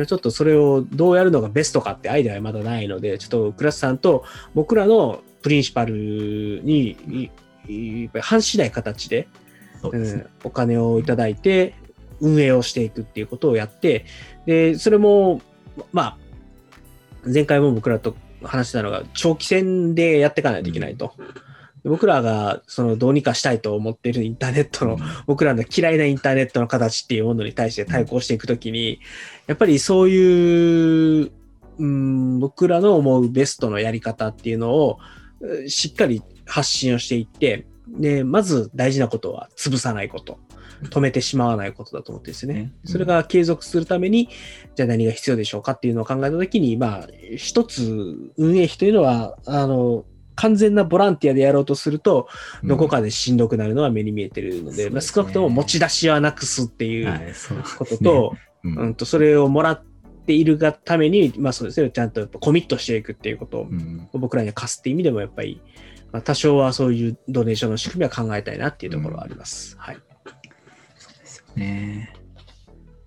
[0.07, 4.25] ちょっとそれをどうやるのがベストかってアイデアはまだないので、ちょっとクラスさんと
[4.55, 7.31] 僕らのプリンシパルに
[8.21, 9.29] 反しない形で、
[9.81, 11.75] そうんお金をいただいて
[12.21, 14.07] 運営をしていくっていうことをやって、
[14.47, 15.43] で、それも、
[15.93, 16.19] まあ、
[17.25, 21.13] 前回も僕らと話したのが、長期戦でやっていかないといけないと。
[21.17, 21.25] で
[21.85, 29.01] 僕らがそのどうにかしたいと思っているインターネットの、僕らの嫌いなインターネットの形っていうものに対して対抗していくときに、
[29.47, 31.33] やっぱりそういう、
[31.79, 34.99] うん、僕らの思うベストのやり方っていうのを
[35.41, 40.39] うしっかり発信をしていって、で、まず大事なことは潰さないこと。
[40.91, 42.73] 止めてしまわないことだと思ってですねね。
[42.85, 44.29] それが継続するために、
[44.75, 50.05] じゃあ何が必要でしょうかっていうのを考えたときに、まあ、一つ運営費というのは、あの、
[50.35, 52.29] 完全なボランティアでやろうとすると、
[52.65, 57.35] どこかでしんどくなるのは目に見えてるので、まあ、そうですね少なくとも持ち出しはなくすっていう
[57.79, 59.85] ことと、うんうんと、それをもらっ
[60.27, 65.61] ているがために、まあそうですね、ちゃんとコミットしていくっていうことをうん僕らには貸すって意味でもやっぱり、
[66.13, 69.77] まあ、多少はそういうドネーションの仕組みは考えたいなっていうところはあります。
[69.79, 69.97] はい。
[69.97, 70.03] で
[71.27, 72.13] すよね。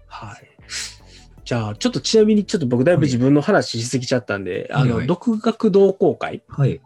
[0.07, 0.55] はい。
[1.45, 6.81] じゃあ、ちょっとちなみに、ちょっと僕だいぶ自分の話しすぎちゃったんで、あの、はいはい独学同好会はい。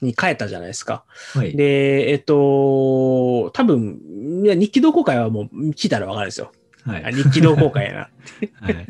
[0.00, 1.04] に変えたじゃないですか。
[1.34, 1.56] はい。
[1.56, 4.00] で、えっと、多分、
[4.44, 6.52] いや、日記同好会はもう聞いたらわかるんですよ。
[6.84, 7.04] はい。
[7.04, 7.98] あ日記同好会やな。
[8.60, 8.86] はい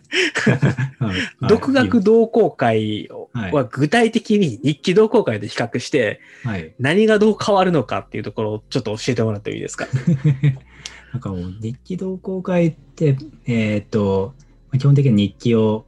[1.48, 6.72] 独学同好会は具体的に日記同好会と比較してはい。
[6.78, 9.86] 何がどう変わるのかっていうところをちょっと教えてもらってもいいですか？
[11.12, 14.34] なんかもう日記同好会って、えーっと、
[14.70, 15.84] まあ基本的に日記を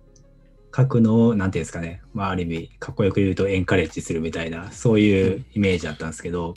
[0.75, 6.55] 書くのを、なんていうんですかね、まあ、ある意味、かっこよく言うとエンカレッジするみたいな、そういうイメージだったんですけど、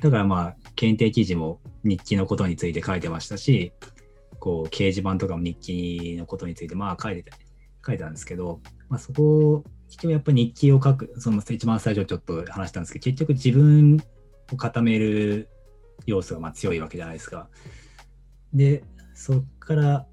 [0.00, 3.72] だからまあ、検定記事も日記のことについて書いてましたし、
[4.38, 7.36] こう、掲示板とかも日記のことについて、まあ、書いてた、
[7.86, 13.98] 書いてたんですけど、まあ、そこを、結局やっぱ日記を書く、その一番最初ちょっと話したんですけど、結局自分
[14.52, 15.48] を固める
[16.06, 17.48] 要素がまあ強いわけじゃないですか。
[18.52, 18.84] で、
[19.14, 20.06] そっから、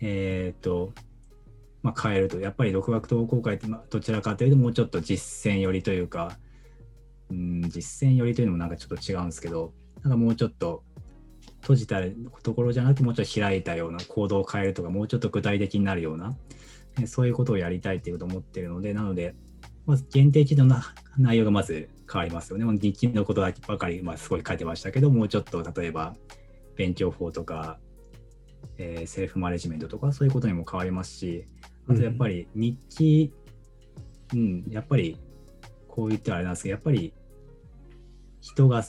[0.00, 0.92] えっ、と、
[1.86, 6.36] まあ、変えると、やっぱり独学同好会って、ま、どちらかというと、もうちょっと実践寄りというか、
[7.30, 9.72] うん、実践寄りというのもなんかちょっと違うんですけど、
[10.02, 10.82] なんかもうちょっと
[11.60, 12.00] 閉じた
[12.42, 16.36] ところじゃなくて、もうちょっと開いたような行動を変えるとか、もうちょっと具体的になるような、
[16.98, 19.36] ねそういうことをやりたいっていうことを思ってるので、なので、
[19.86, 22.64] まず限定記事のな内容がまず変わりますよね。
[22.64, 26.16] まあ日記のことばかり、まあ、すごい書いてましたけど、もうちょっと例えば
[26.74, 27.78] 勉強法とか、
[28.78, 31.44] えーセルフマネジメントとかそういうことにも変わりますし、
[31.88, 33.32] あとやっぱり日記、
[34.34, 35.18] うん、やっぱり
[35.88, 37.12] こう言ってはあれなんですけど、やっぱり
[38.40, 38.84] 人が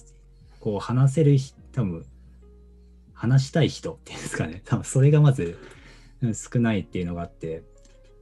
[0.60, 2.06] こう話せる人、多分
[3.14, 5.58] 話したい人っていうんですかね、多分それがまず
[6.22, 7.64] うん少ないっていうのがあって、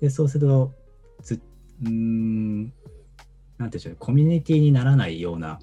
[0.01, 0.73] でそうすると、
[1.21, 1.41] ず
[1.83, 5.59] うーん、なんていうんでしょうね、コミュニティにならないような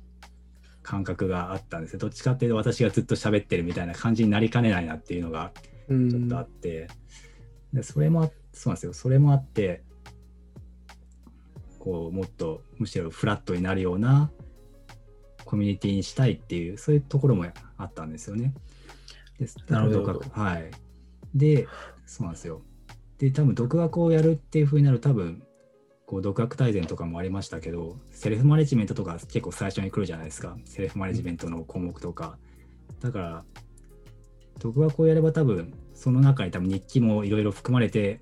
[0.82, 1.98] 感覚があったんですよ。
[1.98, 5.52] どっちかっていうと私がずっと喋ってるみたいな感じになりかねないなっていうのが
[5.88, 6.88] ちちょっとあって、
[7.72, 9.82] でそれもあそうなんですよそれもあって
[11.78, 14.30] こうもっとむしろフラットになるような
[15.44, 17.46] コミュニティにしたいっていうそういうところも
[17.76, 18.54] あったんですよね。
[19.38, 20.70] ですなるほどはい。
[21.34, 21.66] で
[22.06, 22.62] そうなんですよ。
[23.18, 25.42] で多分独学をやるっていうふうになると多分
[26.06, 32.38] こう独学大全とかもありましたけどセルフマネジメントとか結構最初に来るじゃないですかセルフマネジメントの項目とか。
[33.00, 33.44] だから
[34.60, 38.20] 独学をやれば多分その中に多分日記もいろいろ含まれて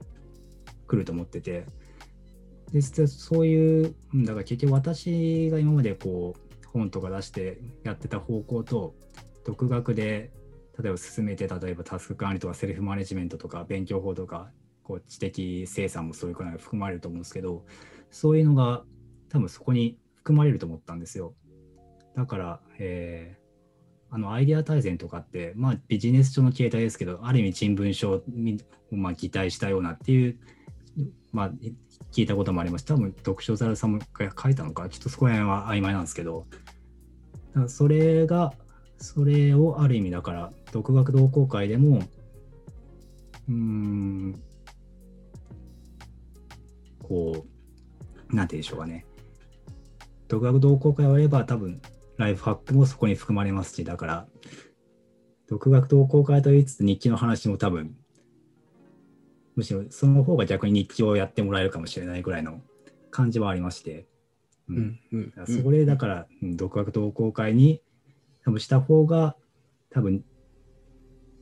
[0.91, 1.67] くると思ってて。
[2.73, 8.95] でそういうだから結局私が今までこう本とか出してやってた方向と
[9.45, 10.31] 独学で
[10.81, 14.53] 例えば進めて例えばタスク管理とかセルフマネジメントとか勉強法とか
[14.85, 17.65] こう知的生産もそういうくらい含まれると思うんですけど
[18.13, 18.85] そういうのが
[19.31, 21.35] 多分そこに含まれると思ったんですよ。
[22.15, 23.41] だから、えー
[24.13, 28.23] あのアイデア大全とかって、まあ、ビジネス書の形態ですけど、ある意味人文書を
[28.91, 30.37] まあ擬態したようなっていう、
[31.33, 31.51] まあ、
[32.13, 32.85] 聞いたこともあります。
[32.85, 36.47] 多分読書猿さんも書いたのか、ちょっとそこら辺は曖昧なんですけど、
[37.55, 38.53] だそれが
[38.99, 42.03] それをある意味だから、独学同好会でも、
[43.49, 44.43] うん、
[47.03, 47.47] こ
[48.31, 49.07] う、なんて言うんでしょうかね。
[50.29, 51.81] 独学同好会をやれば多分、
[52.19, 54.29] ライフハックもそこに含まれますし、だから、
[55.49, 57.97] 独学同好会と言いつつ日記の話も多分、
[59.57, 62.61] むしろその方が逆に日記をやってもらえるかもしれないぐらいの
[63.11, 64.07] 感じはありまして、
[64.69, 65.31] ううんんうん。
[65.31, 67.83] だからそれだから、うん独学同好会に
[68.45, 69.37] 多分した方が
[69.91, 70.25] 多分、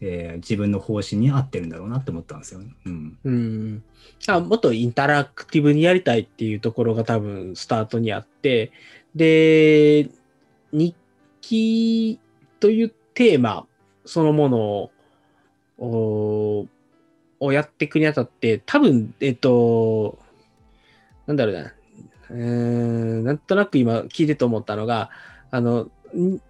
[0.01, 2.75] えー自分の方針に合ってるんだろうなって思ったんですよね。
[2.87, 3.19] うん。
[3.25, 3.85] うん。
[4.29, 8.73] あもっとインタラクティブにやりたいっていうところが多分スタートにあって、
[9.15, 10.09] で、
[10.73, 10.95] 日
[11.41, 12.21] 記
[12.61, 13.67] というテーマ
[14.05, 14.91] そのものを
[15.79, 16.67] お
[17.41, 20.18] をやっていくにあたって、多分、えっと、
[21.26, 21.72] なんだろうな、
[22.30, 25.11] うーん、なんとなく今聞いてて思ったのが、
[25.51, 25.89] あの、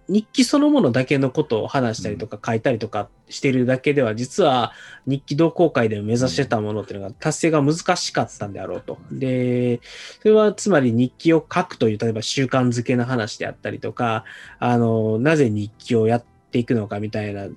[0.07, 4.71] 日記そのものだけのことを話したりとか書いたりとかしてるだけでは、実は
[5.05, 8.97] 日記同好会で目指してたものっていうのが達成が難しかったんであろうと。
[9.11, 9.81] で、
[10.21, 14.23] それはつまり日記を書くという、例えば習慣づけの話であったりとか、
[14.59, 17.47] あの、なぜ日記をやってっていくのかみたいな、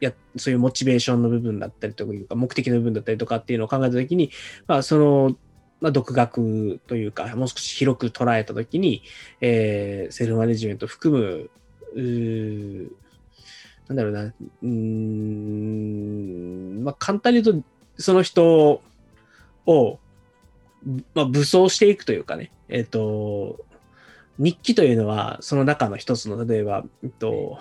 [0.00, 4.30] やそういうモチベーションの部分だったりとか、目的の部分だったりとかっていうのを考えたときに、
[4.66, 5.36] まあ、その、
[5.82, 9.02] まあ、独学というか、もう少し広く捉えたときに、
[9.42, 11.50] えーセルフマネジメント含む、
[13.88, 14.32] なんだろうな、
[14.62, 15.64] うん、
[16.84, 17.68] まあ、簡単に言うと、
[17.98, 18.80] その人
[19.66, 19.98] を、
[21.14, 23.58] まあ、武装していくというかね、えっ、と、
[24.38, 27.58] 日記というのは、その中の一つの、例えば、えっと、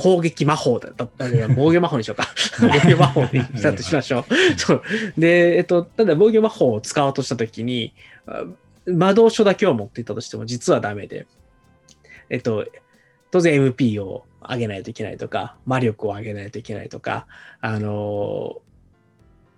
[0.00, 1.08] 攻撃魔法だった。
[1.54, 2.28] 防御魔法にしようか。
[2.60, 4.24] 防御魔法にしたとしましょう。
[4.58, 4.82] そう。
[5.18, 7.92] で、えっと、ただ防御魔法を使おうとしたときに、
[8.26, 8.44] あ
[8.86, 11.26] 魔導書だけを持っていたとしても実はダメで、
[12.30, 12.66] えっと、
[13.30, 17.26] 当然 MP を上げないといけないとか、魔力を上げないといけないとか、
[17.60, 18.62] あの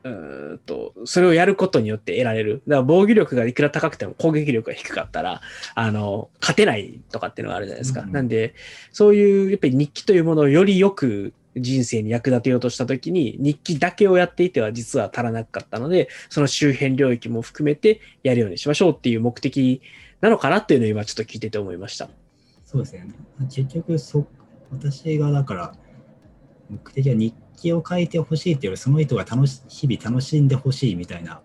[0.05, 2.63] うーんと、それをやることによって得られる。
[2.67, 5.41] だから防御力がいくら高くても攻撃力が低かったら、
[5.75, 8.03] あの、勝てないとかっていうのがあるじゃないですか。
[8.03, 8.55] うんなんで、
[8.91, 19.83] そういう、やっぱり日記というものをよりよく人生に役立てようとしたときに、日記だけをやっていては実は足らなかったので、その周辺領域も含めてやるようにしましょうっていう目的
[20.21, 22.09] なのかなっていうのを今ちょっと聞いてて思いました。
[22.65, 23.09] そうですね。
[23.51, 24.27] 結局そ、
[24.71, 25.75] 私がだから、
[26.71, 31.43] 目的は日記を書いてほしいっていうより、その人が楽し日々楽しんでほしいみたいな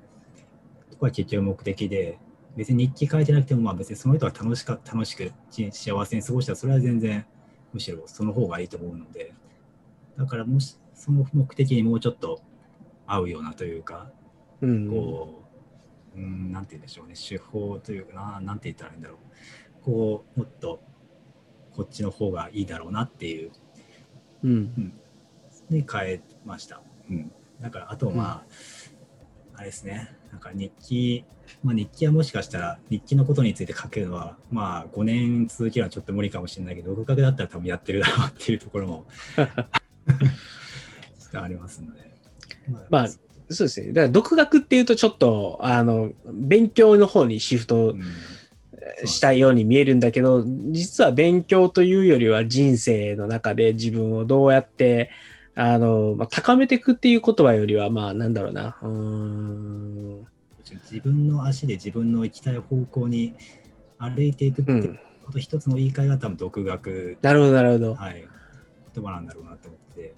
[0.90, 2.18] ところが結局目的で、
[2.56, 7.26] 別に日記書いてなくても、まあ別にその人が楽しか楽しくち幸せに過ごしたら、それは全然、
[7.72, 9.36] むしろその方がいいと思うので、
[10.18, 12.42] だからもし、その目的にもうちょっと
[13.06, 14.10] 合うようなというか、
[14.62, 14.90] うん。
[14.90, 15.44] こ
[16.16, 19.16] う、うん、なんて言うんでしょうね、手法というかな、なんて言ったらいいんだろ
[19.82, 19.84] う。
[19.84, 20.82] こう、もっと、
[21.74, 23.52] こっちの方がいいだろうなっていう、
[24.44, 25.00] うん。
[25.70, 26.82] に変えました。
[27.10, 27.32] うん。
[27.62, 28.46] だから、あと、まあ、
[29.56, 31.26] あれですね、なんか日記、
[31.64, 39.06] まあ日記はもしかしたら、日記のことについて書けるのは、まあ5年続けるのはちょっと無理かもしれないけど、独学だったら多分やってるだろうっていうところも、
[41.34, 42.12] ありますので。
[42.90, 43.08] まあ
[43.50, 43.88] そうですね。
[43.88, 48.02] だから独学っていうとちょっと、あの、勉強の方にシフトうん
[49.06, 55.10] したいように見えるんだけど、実は勉強というよりは人生の中で自分をどうやって、
[55.60, 58.78] あの、まあ、高めていくっていう言葉よりは、まあ、なんだろうな。
[58.82, 60.28] うーん。
[60.92, 63.34] 自分の足で自分の行きたい方向に
[63.98, 67.96] 歩いていくってこと一つの言い換えが多分独学、なるほど、なるほど。
[67.96, 68.28] はい、
[68.94, 70.14] 言葉なんだろうなと思って、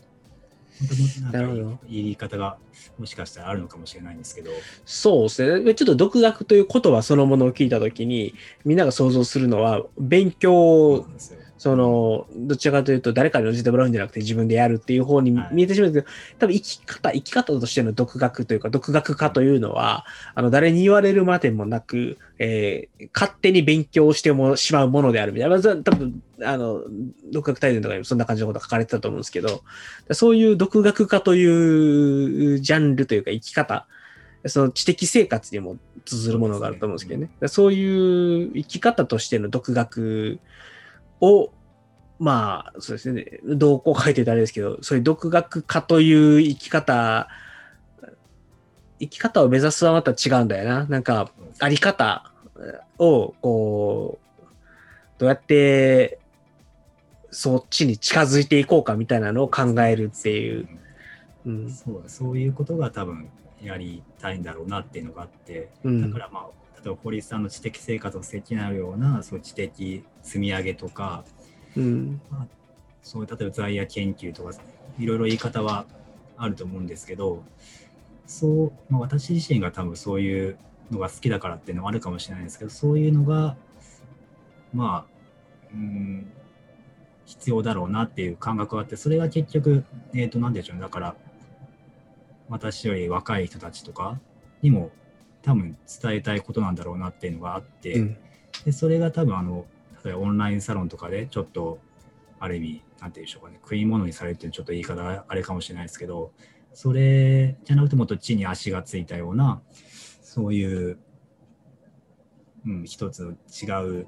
[1.88, 2.58] 言い方が
[2.98, 4.52] もしかしたらあるのかもしれないんですけど、
[4.86, 5.76] そうですね。
[5.76, 8.34] ちょっと独学という言葉そのものを聞いたときに、
[8.66, 11.40] みんなが想像するのは、勉強なんですよ。
[11.60, 20.06] その、どちらかというと、誰かに教えてもらうんじゃなくて自分でやるっていう方にはい見えてしまうんですけど、多分生き方、生き方としての独学というか、独学科というのは、
[20.36, 25.60] あの、誰に言われるまでもなく、えー勝手に勉強してもしまうものであるみたいな。
[25.62, 26.82] 多分、あの、
[27.32, 29.62] 独学大全とかにもそんな感じのこと書かれてたと思うんですけど、
[30.12, 33.86] そういう独学科というジャンルというか生き方、
[34.46, 37.30] その知的生活にも通ずるものがあると思うんですけどね。
[37.48, 40.40] そういう生き方としての独学
[41.22, 41.52] を、
[42.20, 47.30] まあ、そうですね、同好書いてたあれですけど、そういう独学科という生き方、
[49.00, 50.86] 生き方を目指すはまた違うんだよな。
[50.86, 52.32] なんか、あり方
[52.98, 54.44] を、こう、
[55.18, 56.20] どうやって、
[57.32, 60.68] そっちに近づいていこうかみたいなのを考えるっていう。
[61.46, 61.72] うん。
[61.72, 63.30] そうそういうことが多分
[63.62, 66.48] やりたいんだろうなっていうのがあって、うんだからまあ、
[67.02, 71.24] 堀さんの知的生活を責なるような、そういう知的積み上げとか、
[71.76, 72.22] うん。
[73.02, 74.52] そう例えば在野研究とか
[75.00, 75.86] いろいろ言い方は
[76.38, 77.44] あると思うんですけど
[78.28, 80.58] そう、まあ、私自身が多分そういう
[80.92, 83.58] のが好きだからっていうのもあるかもしれないですけどそういうのが
[84.74, 86.32] まあうん
[87.26, 91.16] 必要だろうなっていう感覚があってそれが結局えっ、ー、と何でしょうねだから
[92.48, 94.20] 私より若い人たちとか
[94.62, 94.92] にも
[95.42, 98.18] 多分伝えたいことなんだろうなっていうのがあって、うん、
[98.66, 99.66] でそれが多分あの
[100.04, 101.80] 例えばオンラインサロンとかでちょっと
[102.40, 106.32] ある意味なんていうんでしょうかね食い物にされるっていうちょっと言い方あれかもしれないですけど
[106.74, 109.62] それじゃなくてもっと地に足がついたような
[110.22, 111.00] そういう、
[112.66, 114.08] うん、一つの違う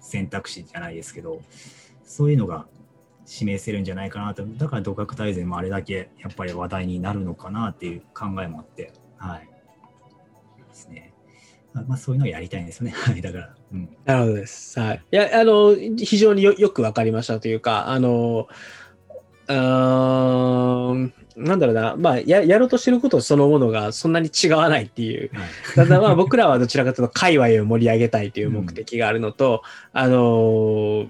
[0.00, 1.42] 選択肢じゃないですけど
[2.04, 2.66] そういうのが
[3.26, 4.46] 示せるんじゃないかなと。
[4.46, 9.55] だから独学大全もあれだけやっぱり話題になるのかなっていう考えもあってはい
[10.76, 11.12] ですね。
[11.86, 12.92] まあそういうのをやりたいんですよね。
[12.96, 14.78] はいだから、うん、なるほどです。
[14.78, 15.02] はい。
[15.10, 18.48] いやあの非常によよくわかりましたというかあの
[19.48, 19.56] うん
[21.36, 25.30] なんだろうな、まあや、やろうとしてることそのものがそんなに違わないっていう。
[25.74, 29.62] ただまあ僕らはどちらかというと界隈を盛り上げたいという目的があるのと、
[29.94, 31.08] うん、あのー、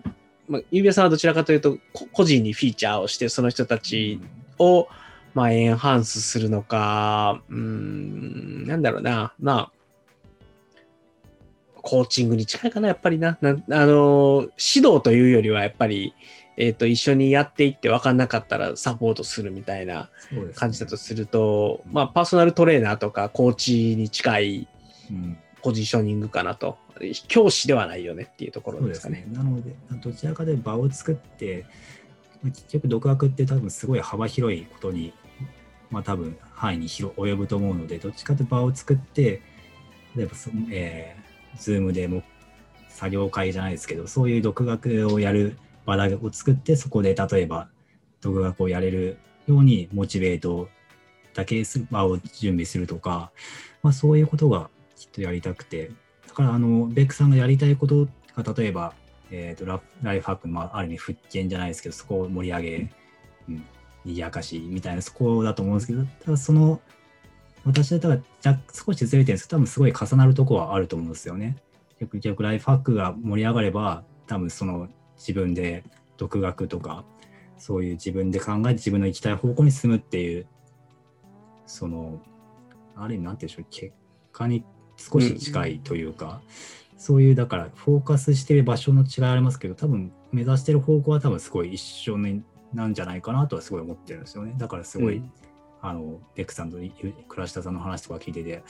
[0.49, 1.79] まあ、ゆうさんはどちらかというと
[2.13, 4.21] 個人にフィーチャーをしてその人たち
[4.59, 4.89] を、
[5.37, 9.73] まあ、エンハンスするのか、うん、なんだろうな、まあ、
[11.83, 13.37] コーチングに近いかな、やっぱりな。
[13.43, 14.41] なあのー、
[14.79, 16.15] 指導というよりはやっぱり、
[16.57, 20.09] えっ、ー、と、一緒にやっていって分かんなかったらサポートするみたいな
[20.55, 24.69] 感じだとすると、ね、まあ、パーソナルトレーナーとかコーチに近い
[25.61, 26.79] ポジショニングかなと。
[26.99, 29.27] うん、教師ではないよねっていうところですかね。
[29.29, 31.67] ねなので、どちらかで場を作って、
[32.43, 35.13] 結局独学って多分すごい幅広いことに、
[35.91, 39.43] まあ多分範囲に広及ぶと思うので、どっちかというと場を作って、
[40.17, 42.23] 例えばそ、えー、ズームでも
[42.89, 47.69] 作業会じゃないですけど、そういう独学をやる場を作ってそこで例えば
[48.21, 50.69] 独学をやれるようにモチベート
[51.35, 53.31] だけする場を準備するとか、
[53.83, 55.91] まあ、そういうことがきっとやりたくて。
[56.29, 58.93] だからあのベックさんがやりたいことが例えば、
[59.31, 62.91] えーと、ラライフハック、まあ、ある意味復権じゃないですけどそこを盛り上げ、
[63.49, 63.65] うん、
[64.07, 66.81] 賑やかしみたいなそこだと思うんですけどただその
[67.65, 71.57] 私だったら少しずれてるんですけど多分すごい重なるとこはあると思うんですよね。
[71.99, 75.83] 逆逆ライフハックが盛り上がれば多分その自分で
[76.17, 77.05] 独学とか
[77.59, 80.47] そういう自分で考えて自分の行きたい方向に進むっていう
[81.67, 82.21] その
[82.95, 83.93] ある意味なんていうんでしょう結
[84.33, 84.65] 果に
[84.97, 86.41] 少し近いというか、
[86.93, 92.43] うん、そういうだからフォーカスしてる場所の違いありますけど多分目指してる方向は多分すごい一緒に
[92.75, 94.55] なんじゃないかなとはすごい思ってるんですよね。
[94.57, 95.33] だからすごい、うん、
[95.81, 96.79] あのベックさんと
[97.29, 98.63] 倉下さんの話とか聞いてて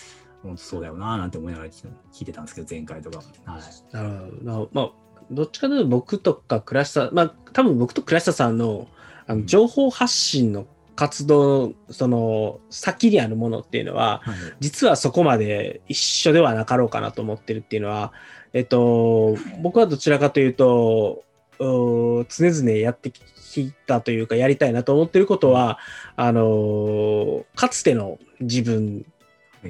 [0.42, 3.18] 本当そうだよななんて思いながら聞いてたんですけど前回とか。
[3.44, 4.70] はい、なるほど。
[4.72, 4.90] まあ
[5.30, 8.88] どっちかというと僕とか倉下、まあ多分僕と倉下さんの
[9.26, 10.66] あの情報発信の
[10.97, 18.12] 活動その先にあるものっていうのは、はい、実はそこまで一緒ではなかろうかなと思ってるっていうのは、
[18.55, 21.24] えっと、僕はどちらかというと
[21.59, 25.78] 常々やってきたというかやりたいなと思ってることは、
[26.16, 29.04] あのかつての自分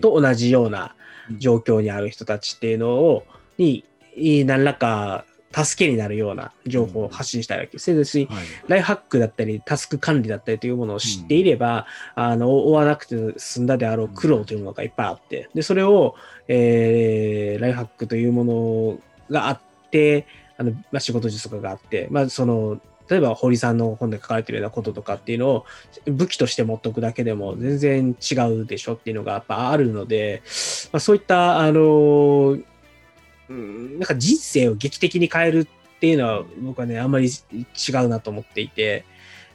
[0.01, 0.95] と同じような
[1.39, 3.25] 状況にある人たちっていうのを
[3.59, 3.85] に
[4.17, 5.25] 何らか
[5.65, 8.05] 助けになるような情報を発信したいわけです。
[8.05, 16.15] し、はい、ライフハックだったり、タスク管理だったりというものを知っていれば、うん、あの、追わなくて済んだであろう苦労というものがいっぱいあって、で、それを、
[16.49, 18.99] えー、ライフハックというもの
[19.31, 19.61] があっ
[19.91, 20.27] て、
[20.59, 25.65] あの、まあ、仕事術とかがあって、まあ、その、例えば堀さんの本で書かれてるようなこととかっていうのを
[26.07, 30.43] 武器として持っておくだけでも全然違うでしょっていうのがやっぱあるので、
[30.93, 32.59] まあ、そういったあの
[33.49, 39.05] うん、なんか人生を劇的に変えるっていうのは僕はね、あんまり違うなと思っていて、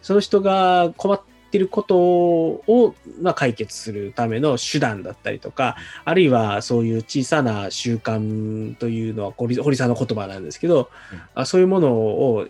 [0.01, 1.21] その人が困っ
[1.51, 5.75] てることを、まあ、解決するための手段だったりとか、
[6.05, 10.89] あるいはそういう小さな習慣というのは堀さんの言葉なんですけど、
[11.35, 12.47] うん、そういうものを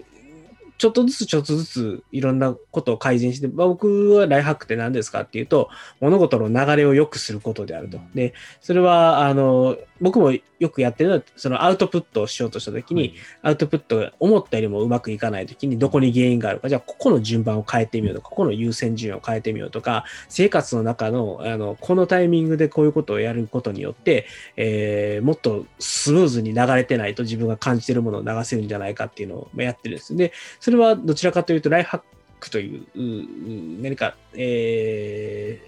[0.82, 5.70] ちょっとずつちょっとずついろんなことを改善して、まあ、僕はライフハックって何ですかっていうと、
[6.00, 8.00] 物事の流れを良くすることであると。
[8.16, 13.14] で、それは、あの、僕もよくやってるのは、そのアウトプットをしようとしたときに、はい、
[13.44, 24.26] アウトプットが思ったよりもうまくいかないときに、どこに原因があるか、じゃあ、ここの順番を変えてみようとか、ここの優先順位を変えてみようとか、生活の中の、あの、このタイミングでこういうことをやることによって、
[24.58, 30.16] えー、もっとスムーズに流れてないと自分が感じてるものを流せるんじゃないかっていうのをやってるんです。
[30.16, 32.02] で、それはどちらかというと、ライフハッ
[32.40, 35.62] クという、何か、え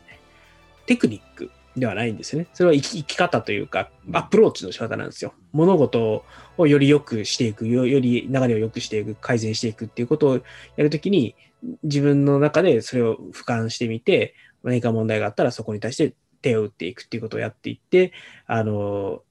[0.86, 2.47] ー、テクニックではないんですよね。
[2.54, 5.34] それは生き生き方というか、アプローチの仕方なんですよ。
[5.51, 6.24] 物事
[6.58, 10.41] をより良くしていく、よより流れを良くしていく、改善していくっていうことをや
[10.78, 11.36] るときに、
[11.84, 18.14] 自分の中でそれを俯瞰してみて、何か問題があったらそこに対して手を打っていくっていうことをやっていって、
[18.45, 19.24] あの、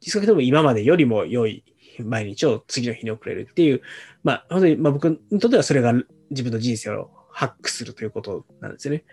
[0.00, 1.64] 少なくとも今までよりも良い
[2.02, 3.82] 毎日を次の日に送れるっていう、
[4.24, 5.92] まあ、本当に、まあ僕にとってはそれが
[6.30, 9.04] 自分の人生をハックするということなんですよね。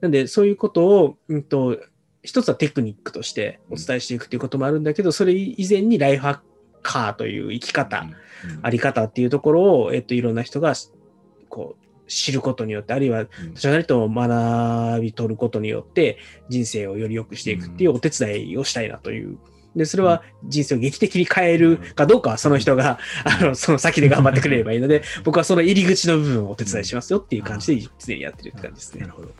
[0.00, 1.78] なんで、そういうことを、うんと、
[2.22, 6.38] 一つはテクニックとしてお伝えしていくということもあるんだけど、それ以前にライフハッ
[6.82, 8.06] カーという生き方、
[8.62, 10.74] あり方っていうところを、えっと、いろんな人が、
[11.48, 16.18] こう、知ることによって、あるいは、私なりと学び取ることによって、
[16.48, 19.38] 人生をより良くしていくっていうお手伝いをしたいなという
[19.76, 29.02] で、それは人生を劇的に変えるかどうかはその人が、あの、その先で頑張ってくれればいいので、僕はその入り口の部分をお手伝いしますよっていう感じで常にやってるって感じですね。
[29.02, 29.28] なるほど。
[29.28, 29.34] だ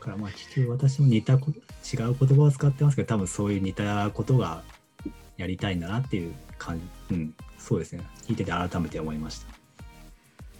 [0.00, 4.62] からまあ、結局私も似たこ、違う言葉を使ってますけど、多分そういう似たことが
[5.36, 8.02] やりたいんだなっていう感じ、うん、そうですね。
[8.26, 9.40] 聞いてて改めて思いまし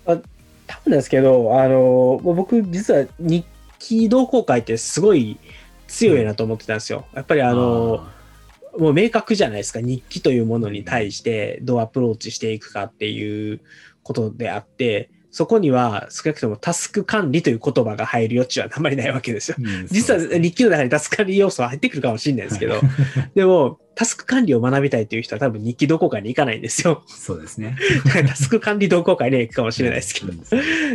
[0.05, 0.13] た。
[0.13, 0.19] あ
[0.67, 3.47] 多分ですけど、あの、僕実は日
[3.79, 5.39] 記同好会ってすごい
[5.87, 7.07] 強いなと思ってたんですよ。
[7.15, 8.17] やっぱりあの、あ
[8.79, 9.81] もう明確じゃないですか。
[9.81, 13.61] 日記というものに対してどうアプローチしていくかっていう
[14.03, 19.57] ことであって、そこには少なくともタスク管理という言葉が入る余地はあまりないわけですよ。
[19.61, 22.81] うん、実は日記の中にタスク管理要素は入ってくるかもしれないですけど、
[23.35, 27.03] でもタスク管理を学びたいという人は多分日記同好会に行かないんですよ。
[27.07, 27.77] そうですね。
[28.27, 30.33] タスク管理同好会には行くかもしれないですけど。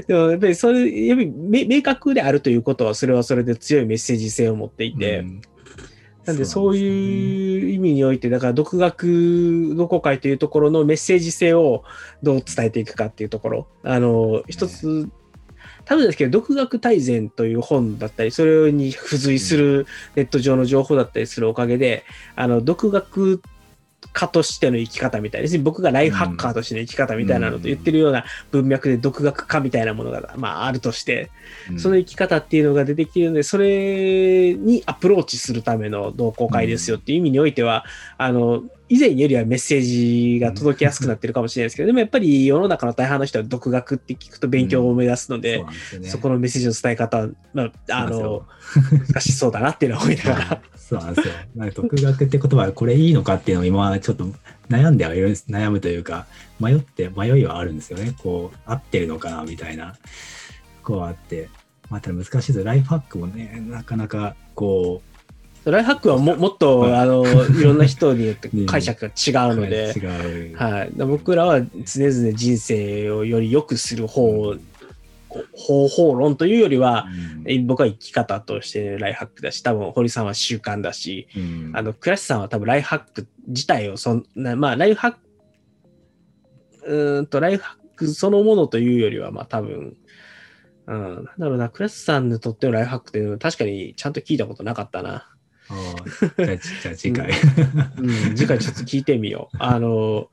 [0.07, 5.41] でもやっぱりそれ、やっぱり明確であるということはそれはそれで強いメッセージ性を持っていて、うん
[6.25, 11.83] なんでそういう意味において、だから独学同好会というところのメッセージ性を
[12.21, 15.09] どう伝えていくかっていうところ、あの、一つ、
[15.85, 22.03] 多分ですけど、独学大全という本だったり、それに付随するネット上の情報だったりするおかげで、
[22.35, 23.41] あの、独学
[24.13, 31.31] 家としての生き方みたいです僕がライフハッカーとしての生き方みたいなのと言ってるような文脈で独学家みたいなものが、まあ、あるとして、
[31.77, 37.85] その生き方っていうのが出てきているので、それにアプローチするための同好会ですよっていう意味においては、
[38.17, 45.63] あの、以前よりはメッセージが届きやすくなってるかもしれないですけど、でもやっぱり世の中の大半の人は独学って聞くと勉強を目指すので、
[46.03, 48.45] そこのメッセージの伝え方、まあ、あの、
[49.07, 50.61] 難しそうだなっていうのは思いながら。
[50.75, 51.33] そうなんですよ。
[51.73, 54.27] 独学って言葉はこれいいのかっていうのを今ちょっと
[54.69, 55.45] 悩んではいるんです。
[55.49, 56.25] 悩むというか、
[56.59, 58.13] 迷って、迷いはあるんですよね。
[58.21, 59.95] こう、合ってるのかなみたいな、
[60.83, 61.47] こうあって。
[61.89, 65.10] また難しいですライフハックもね、なかなかこう、
[65.65, 69.93] ライフハックはももっと、あのいろんな人によって解釈が違うので、
[70.55, 74.55] はい、僕らは常々人生をより良くする方
[75.53, 77.05] 方法論というよりは、
[77.45, 85.11] うん、僕は生き方としてライフハックだし、多分堀さんは習慣だし、うん、あの、倉石さんは多分ライフハック自体をそんな、まあ、ライフハッ
[86.83, 89.95] ク、うんと、ライフハックそのものというよりは、まあ、多分、
[90.87, 95.30] うん、なんだろうな、クラスさんにとってのライフハックっていうのは確かにちゃんと聞いたことなかったな。
[96.37, 97.29] じゃあ次回、
[97.97, 99.57] うん、次回ちょっと聞いてみよう。
[99.59, 100.29] あの、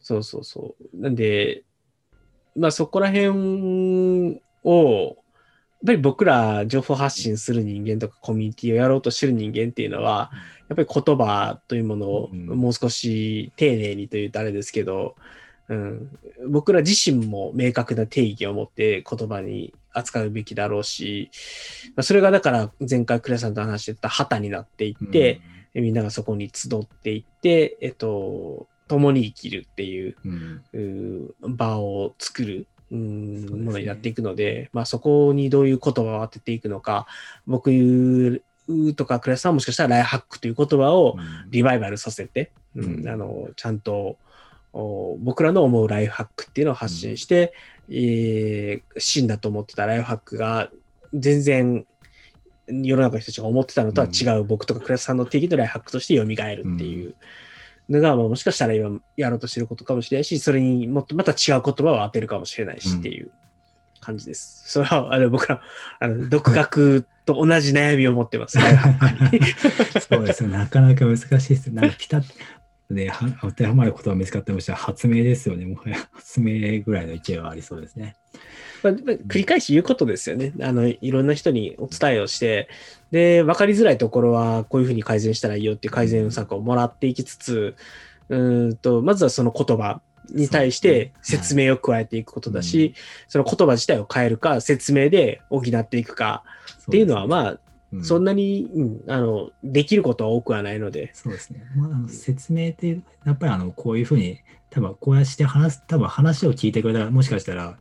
[0.00, 1.00] そうそうそう。
[1.00, 1.64] なんで、
[2.56, 5.16] まあそこら辺を、やっ
[5.86, 10.30] ぱり僕ら情報発信する人間とかコミュニティをやろうとしてる人間っていうのは、
[10.68, 15.14] やっぱり言葉というものをもう少し丁寧にというとあれですけど、
[15.68, 16.18] うん、
[16.48, 21.30] 僕ら自身も明確な定義を持って言葉に扱うべきだろうし、
[21.96, 25.40] まあ、それがだから前回クレさんと話してた旗になっていって、
[25.74, 30.16] うん、みんながそこに集っていって、えっと、共に生きるっていう、
[30.72, 32.66] うん、場を作る。
[32.90, 37.06] うん、ものになっていくので、まあそこにどういう言葉を当てていくのか、
[37.46, 38.42] 僕
[38.94, 41.16] とかクラスさんはもしかしたらライハックという言葉を
[41.50, 44.16] リバイバルさせて、うん、あのちゃんと
[44.74, 47.52] 僕らの思うライフハックっていうのを発信して、
[47.88, 50.70] うん、えー、真だと思ってたライフハックが
[51.12, 51.86] 全然
[52.66, 56.34] 世の中の人たちが思ってたのとは違う僕とかクラスさんの定義のライフハックとして蘇るっ
[56.78, 57.14] ていう
[57.88, 63.30] のが、もしかしたら今やろうとしてることかもしれないし、それにもっとまた違う言葉を当てるかもしれないしっていう
[64.00, 64.64] 感じです。
[64.66, 65.60] それはあの僕ら
[66.00, 68.64] あの独学と同じ悩みを持ってます、ね、
[70.08, 70.56] そうですね。
[70.56, 71.66] なかなか難しいです。
[71.70, 72.24] なんかピタッ
[72.90, 73.10] で、
[73.40, 75.64] 当てはまることが見つかってもしたら発明ですよね。
[75.64, 78.16] もはや発明ぐらいの勢いはありそうですね。
[78.82, 80.52] まあ、繰り返し言うことですよね。
[80.60, 82.68] あの、いろんな人にお伝えをして、
[83.10, 87.74] で、分かりづらいところはこういうふうに改善したらいいよっていう改善策をもらっていきつつ、
[88.28, 92.94] うんと、まずはその言葉に対して説明を加えていくことだし、
[93.28, 96.42] その言葉自体を変えるか、説明で補っていくか
[96.82, 97.58] っていうのは、まあ、
[97.94, 101.64] うんそんなに、うん、あの、できることは多くはないので、そうですね。
[101.76, 104.38] まあ、あの説明って、やっぱりあのこういうふうに、
[104.70, 107.78] 多分こうやって話す、多分話を聞いてくれたら、もしかしたら、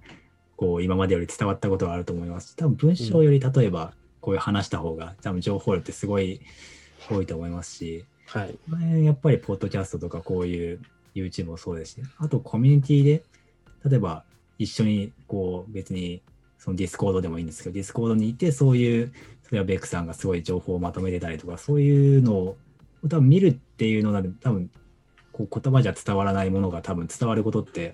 [0.55, 2.55] こう今までより伝わったことはあると思います。
[2.55, 6.39] 多分文章より例えば、こういう話した方が、多分情報量ってすごい
[7.09, 9.03] 多いと思いますし、はい。
[9.03, 10.79] やっぱりポッドキャストとかこういう
[11.15, 13.23] YouTube もそうですし、あとコミュニティで、
[13.85, 14.23] 例えば
[14.57, 16.21] 一緒にこう別に
[16.57, 19.11] そのディスコードでもいいんですけど、ディスコードにいてそういう、
[19.53, 22.57] それはベックさんがすごい情報をまとめてたりとか、そういうのを
[23.03, 24.67] 多分見るっていうのなんで、多分
[25.31, 27.93] こう言葉じゃ伝わらないものが多分伝わることって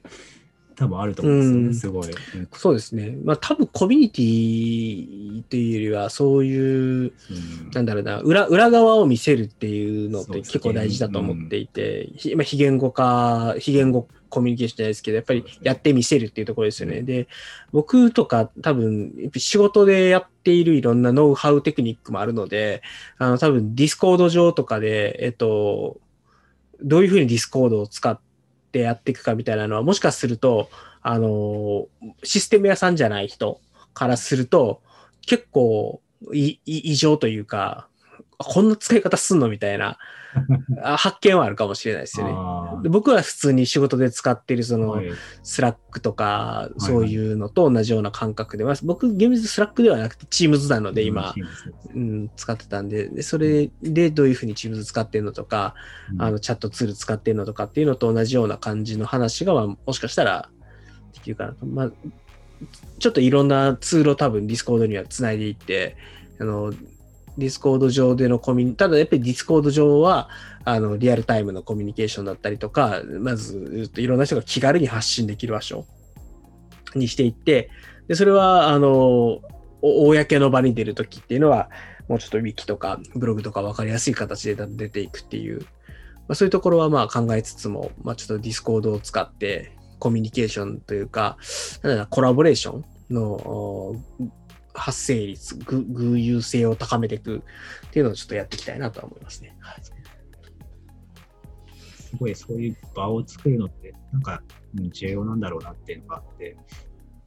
[0.78, 1.74] 多分あると思うんですよね、うん。
[1.74, 2.12] すごい。
[2.12, 2.48] うん。
[2.54, 3.18] そうですね。
[3.26, 7.70] まあ多分コミュニティというよりは、そういう、うん。
[7.74, 17.00] なんだろうな、裏裏側を見せるっていうのって結構大事だと思っていて、ひまあ、非言語化、非言語コミュニケーションじゃないですけど、やっぱりやってみせるっていうところですよね。
[17.00, 17.28] うんで、
[17.72, 22.82] 僕とか多分、仕事でやっているいろんなノウハウテクニックもあるので、
[23.18, 26.00] あの多分ディスコード上とかで、えっと、
[26.82, 28.20] どういうふうにディスコードを使っ
[28.72, 30.70] てやっていくかみたいなのは、もしかすると、
[31.02, 31.88] あの、
[32.24, 33.60] システム屋さんじゃない人
[33.94, 34.82] からすると、
[35.26, 36.02] 結構
[36.32, 37.88] 異常というか、
[38.38, 39.98] こんな使い方すんのみたいなあ
[40.84, 42.28] 発見はあるかもしれないですよ
[42.84, 42.90] ね。
[42.90, 45.12] 僕は普通に仕事で使ってるそのーはい。
[45.44, 51.34] スラックとかいそういうのと同じような感覚で、まあ僕厳密にスラックではなくて Teams なので今、
[51.96, 55.76] うん、使ってたんでで、それでどういうふうに Teams 使ってるのとか、
[56.18, 60.50] あのチャットツール使ってるのとかっていうのと同じような感じの話が、まあ、もしかしたら
[61.14, 61.66] できるかなと。
[61.66, 61.92] まあ、
[63.00, 65.96] ちょっといろんなツールを多分 Discord にはつないでいって、
[66.40, 66.74] あの、
[67.40, 70.30] Discord 上でのコミュニただやっぱり Discord 上は、
[70.66, 75.86] あの、リアルタイムのコミュニケーションだったりとか、まず、いろんな人が気軽に発信できる場所
[76.96, 77.72] にしていって、
[78.08, 79.42] で、それは、あの、
[79.82, 81.70] 公の場に出るときっていうのは、
[82.10, 85.66] もうちょっとウィキとかブログとか分かりやすい形で出ていくっていう、ま
[86.30, 91.38] あ、そういうところはまあ考えつつも、まあ、ちょっとディスコードを使ってコミュニケーションというか、
[91.84, 93.96] なんだコラボレーションの
[94.90, 99.56] 発生率、偶有性を高めていくっていうのをちょっとやっていきたいなとは思いますね。
[99.60, 99.82] はい。
[101.74, 104.42] すごいそういう場を作るのって、なんか、
[104.74, 106.58] 重要なんだろうなっていうのがあって、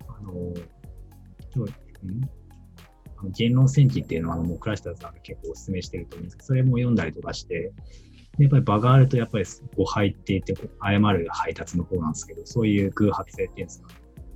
[0.09, 0.33] あの、
[1.55, 1.73] 今日
[2.05, 2.29] うん？
[3.17, 7.73] あの言論戦記っていうのは、もう倉下さんが結構お勧めしてると思うんですけど、それも読んだりとかして、
[8.39, 9.45] やっぱり場があると、やっぱり
[9.77, 13.89] 誤配って言って、謝る配達の方なんですけど、そういう偶発性っていうんですか、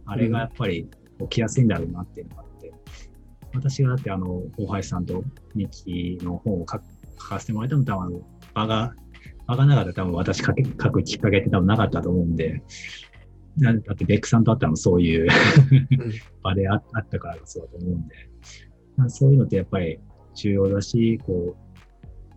[0.04, 2.45] あれがやっぱり起きやすいんだろうなっていうのがあって、
[3.56, 5.22] 私がだってあの、大橋さんと
[5.54, 6.80] 日記の本を書
[7.18, 8.20] 書かせてもらえたのも多分あの
[8.54, 8.94] 場が
[9.46, 12.62] 場がなかったら多分私書くきっかけって多分なかったと思うんで、
[13.58, 15.28] だだってベックさんと会ったのもそういう
[16.42, 18.14] 場でああったからそうだと思うんで、
[18.96, 19.98] まあ、そういうのってやっぱり
[20.34, 21.56] 重要だし、こ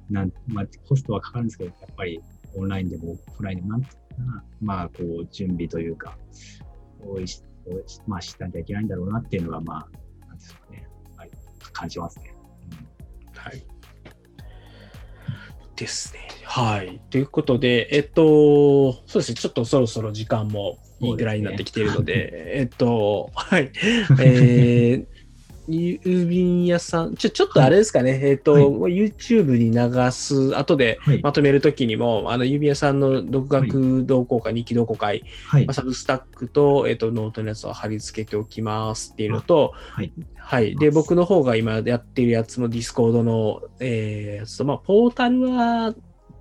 [0.09, 2.21] う、なんまあ、コストはかかるんですけど、やっぱり
[2.55, 3.89] オンラインでもオフラインでもなんて
[4.61, 6.17] まあ、こう、準備というか、
[6.99, 7.43] こうし
[8.07, 10.88] まあ、しなきゃいけないんだろうなっていうのが、まあ、なんですかね、はい、
[11.79, 12.35] 感じますね。
[13.35, 13.63] はい。
[15.77, 16.19] ですね。
[16.43, 16.99] はい。
[17.09, 23.71] ということで、えっと、そうですね、ちょっとそろそろ時間もいいぐらいになってきているので、えっと、はい。
[24.19, 25.05] えー、
[25.69, 31.21] 郵便屋さん、ちょ、ちょっとあれですかね、えっと、はい YouTube に流す、後ではい。
[31.21, 35.73] まとめるときにも、あの、郵便屋さんの独学同好会、日記同好会、はいまあ、。
[35.73, 40.11] サブスタックと、えっと、ノートのやつを貼り付けておきますっていうのと、はい。
[40.35, 40.75] はい。
[40.75, 45.93] で、僕の方が今やってるやつもディスコードの、えーやつと、まあ、ポータルは、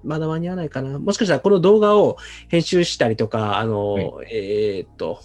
[0.05, 0.99] まだ間に合わないかな。
[0.99, 2.17] もしかしたらこの動画を
[2.49, 5.21] 編集したりとか、あの、えーっと、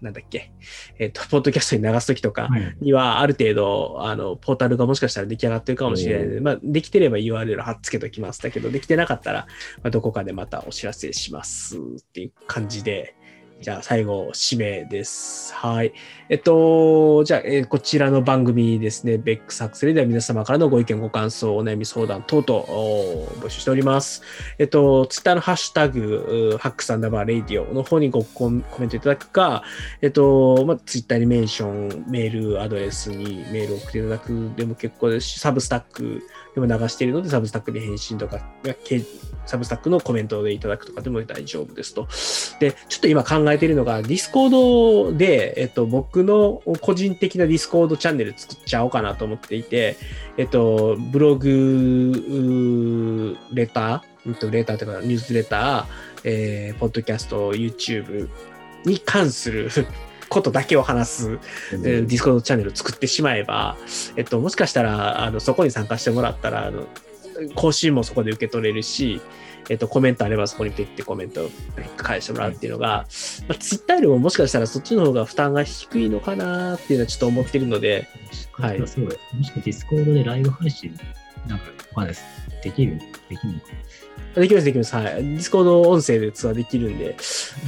[0.00, 0.52] なんだっけ、
[0.98, 2.76] えーっと、ポッドキャストに流すときとかはい。
[2.80, 8.42] には、ある程度、あの、ポータルがもしかしたら出来上がってるかもしれないので、まあ、できてれば URL 貼っつけときます。
[8.42, 9.46] だけど、できてなかったら、
[9.82, 11.80] まあ、どこかでまたお知らせしますっ
[12.12, 13.14] ていう感じで、
[13.60, 15.52] じゃあ最後、締めです。
[15.52, 15.92] はい。
[16.28, 22.64] えっと、じゃあ、えーこちらの番組ですね、ベックサクセルでは皆様からのご意見、ご感想、お悩み相談等々
[23.40, 24.22] 募集しております。
[24.58, 29.64] えっと、ツイッターのハッシュタグ、ハックスアンダーバーレイディオの方にごコメントいただくか、
[30.02, 36.22] えっと、まあ、ツイッターにメンション、メールアドレスにメールを送っていただくでも結構ですし、サブスタック
[36.54, 38.40] でも流しているので、サブスタックに返信とか、
[39.46, 42.06] サブスタックのコメントでいただくとかでも大丈夫ですと。
[42.60, 49.96] で、ちょっと今考えているのが、ディスコードで、えっと、僕の個人的なディスコードチャンネル作っちゃおうかなと思っていて、
[50.36, 55.84] えっと、ブログ、レター、うんとレターというか、ニュースレター、
[56.24, 58.28] えー、ポッドキャスト、YouTube
[58.84, 59.70] に関する
[60.28, 61.38] 個 ことだけを話す、
[61.72, 63.78] えー、ディスコードチャンネルを作ってしまえば、
[64.16, 66.86] えっと、もしかしたら、あの、そこに参加してもらったら、あの、
[67.54, 69.20] 更新もそこで受け取れるし、
[69.68, 71.50] えっと、コメントあればそこにピッてコメントを
[71.96, 72.86] 返してもらうっていうのが、
[73.48, 78.06] まあ、ツイッターよりももしかしたらそっちの方が負担が低いのかなっていうのはちょっと思ってるので、
[78.52, 78.76] はい。
[78.78, 79.00] そうです。
[79.00, 80.96] もしくはディスコードでライブ配信、
[81.46, 82.24] なんか、わかんないです。
[82.62, 83.66] できるできるのか
[84.40, 84.94] できます、できます。
[84.94, 85.04] はい。
[85.04, 87.16] ディスコード音声で通話できるんで、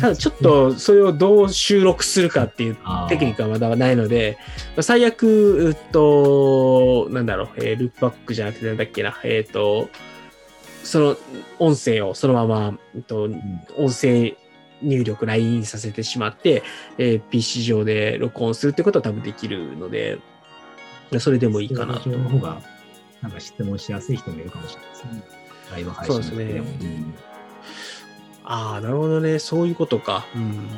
[0.01, 2.77] ただちょっとそれをどう収録するかっていう
[3.09, 4.39] テクニックはまだないので、
[4.81, 9.89] 最悪、うっと、なんだろう、えー、ループバックじゃなくてなんだっけな、えっ、ー、と、
[10.83, 11.17] その
[11.59, 13.29] 音声をそのまま、えっと、
[13.77, 14.37] 音声
[14.83, 16.63] 入力、LINE させてしまって、
[16.99, 20.19] えー、PC 上で録音するってことは多分できるので、
[21.19, 22.09] それでもいいかなと。
[22.09, 22.63] の方が、
[23.21, 25.23] なんか質問しやすい人もいるかもしれないですね。
[25.73, 26.59] ライブ配信そうですね。
[26.59, 27.15] うん、
[28.45, 29.39] ああ、なるほどね。
[29.39, 30.27] そういうことか。
[30.35, 30.69] うん。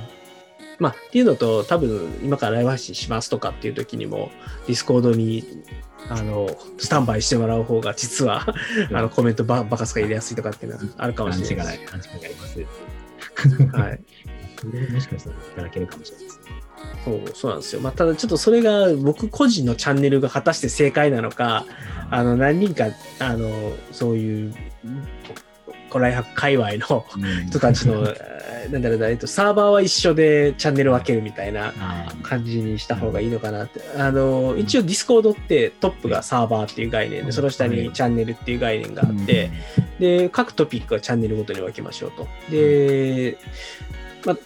[0.78, 4.30] まあ、っていうのと、多分、今からライブ配信しますとかっていう時にも、
[4.66, 5.44] ディスコードに、
[6.08, 6.48] あの、
[6.78, 8.54] スタンバイしてもらう方が、実は、
[8.92, 11.78] あの、コメントばバカスが入れやすいとかっていうのはあるかもしれない。
[11.78, 12.60] 勘違い、あります。
[13.76, 14.00] はい。
[14.60, 16.44] それもしかしたらいただけるかもしれないですね。
[17.04, 17.80] そうそうなんですよ。
[17.80, 21.64] まあ、ただちょっとそれが僕個人のチャンネルが果たして正解なのか、
[22.10, 22.86] あの何人か
[23.18, 23.50] あの
[23.90, 24.54] そういう
[25.92, 27.04] ライフハック界隈の
[27.46, 28.02] 人たちの、
[28.72, 31.74] なんだろうな、えっと、サーバーは一緒でチャンネル分けるみたいな
[32.22, 33.82] 感じにした方がいいのかなって。
[33.98, 39.50] あの、一応ディスコードってトップがサーバーっていう概念で、その下にチャンネルっていう概念があって、
[40.00, 42.26] で、各トピックはチャンネルごとに分けましょうと。
[42.50, 43.36] で、
[44.24, 44.36] まあ、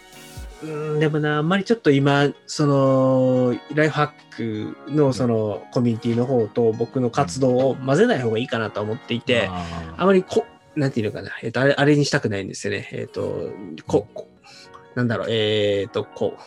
[0.63, 0.65] う
[0.97, 9.49] んでもな、あんまりちょっと今、その、ライフハックのそのコミュニティの方と僕の活動を混ぜない方がいいかなと思っていて、
[9.97, 10.45] あまりこ、
[10.77, 12.87] なんていうのかな、えっ、ー、と、あれ、あれにしたくないんですよね。
[12.91, 13.51] えっ、ー、と、
[13.87, 14.29] こ、こ
[14.95, 16.41] なんだろう、えっ、ー、と、こう、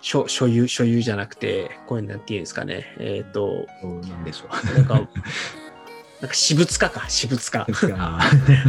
[0.00, 2.94] 所所有、所有じゃなくて、こういうのなんていうんですかね。
[2.98, 4.76] えっ、と、なんでしょう。
[4.76, 5.08] なんか、
[6.20, 7.66] なんか私物化か、私物化。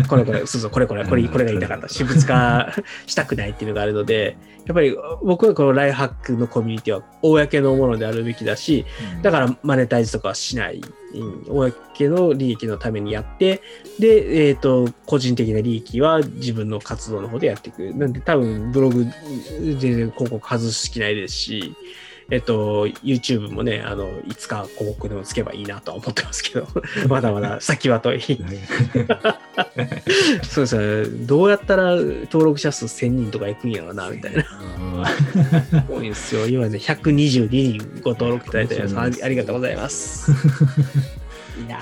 [0.10, 1.88] これこれ、そうそう、これこれ、これ、これが言いたかった。
[1.88, 2.74] 私物化
[3.06, 8.86] したくないっていうのがあるので、やっぱり僕はこのライフハックのコミュニティは公のものであるべきだし、
[9.22, 10.82] だからマネタイズとかはしない。
[11.48, 13.62] 公の利益のためにやって、
[13.98, 17.94] で、えっ、ー、と、個人的な利益は自分の活動の方でやっていく。
[17.94, 21.74] なんで多分ブログ全然広告外す気ないですし、
[22.30, 26.68] えっと、YouTube もね、あの、いつか広告でもつけばいいなとは思ってますけど、
[27.08, 28.22] まだまだ先は遠い。
[28.22, 28.34] そ
[30.62, 31.10] うですね。
[31.26, 34.44] どうやったら登録者数1000人とかいくんやろな、みたいな。
[35.90, 36.48] 多いんですよ。
[36.48, 38.84] 今ね、122人ご登録いただいて
[39.24, 40.30] ありがとうございます。
[41.66, 41.80] いや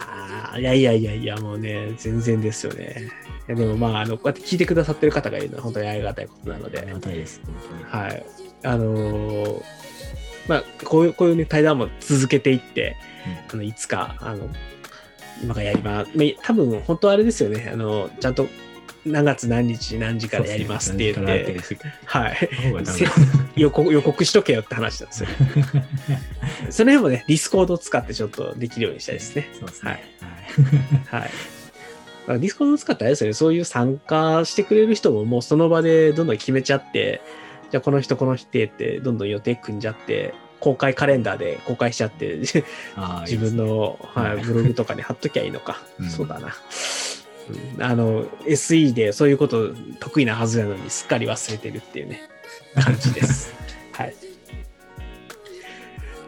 [0.60, 3.10] いやいやいやいや、もうね、全然ですよね。
[3.48, 6.78] いやでもまあ、あの、こうやって聞いてくださってる方がいるのは本当にありがたいことなので。
[6.80, 7.42] ありがたいです。
[7.90, 8.24] はい。
[8.62, 9.62] あのー
[10.48, 12.96] まあ、こういう、こういうね、対談も続けていって、
[13.52, 14.50] うん、あの、いつか、あの、
[15.42, 16.12] 今からやります。
[16.44, 17.70] 多分、本当あれですよね。
[17.72, 18.48] あの、ちゃんと
[19.06, 21.62] 何月何日何時からやりますって言って、
[22.06, 22.50] はい。
[23.56, 25.30] 予告予告しとけよって話なんですよ。
[26.72, 29.50] その辺もね、ディスコードを使ってちょっとできるようにしたいですね。
[29.60, 30.16] そうですね。
[31.08, 31.22] はい。
[31.22, 31.30] はい
[32.28, 37.22] ディスコードを使ったらあれですよね、そういう参加してくれる人ももうその場でどんどん決めちゃって、
[37.76, 42.64] じゃあこの人この人ってどんどん予定組んじゃって、公開カレンダーで公開しちゃって自
[43.38, 45.78] 分のはい、ブログとかに貼っときゃいいのか。
[46.00, 46.56] うん、そうだな。
[47.76, 52.22] うん、あの、SE でそういうこと得意なはずなのにすっかり忘れてるっていうね、
[52.82, 53.54] 感じです。
[53.92, 54.16] はい。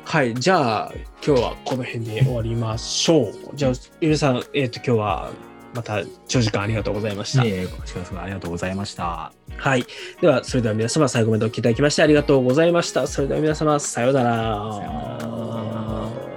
[0.03, 0.33] はい。
[0.33, 0.93] じゃあ、
[1.25, 3.33] 今日はこの辺で終わりましょう。
[3.53, 3.71] じゃあ、
[4.01, 5.31] ゆるさん、えっ、ー、と、今日は
[5.73, 7.44] また長時間ありがとうございました。
[7.44, 9.31] いえこちらこそありがとうございました。
[9.57, 9.85] はい。
[10.22, 13.07] では、それでは皆様最後までお聞きいただきましてありがとうございました。
[13.07, 14.30] それでは皆様、さようなら。
[14.73, 16.36] さようなら。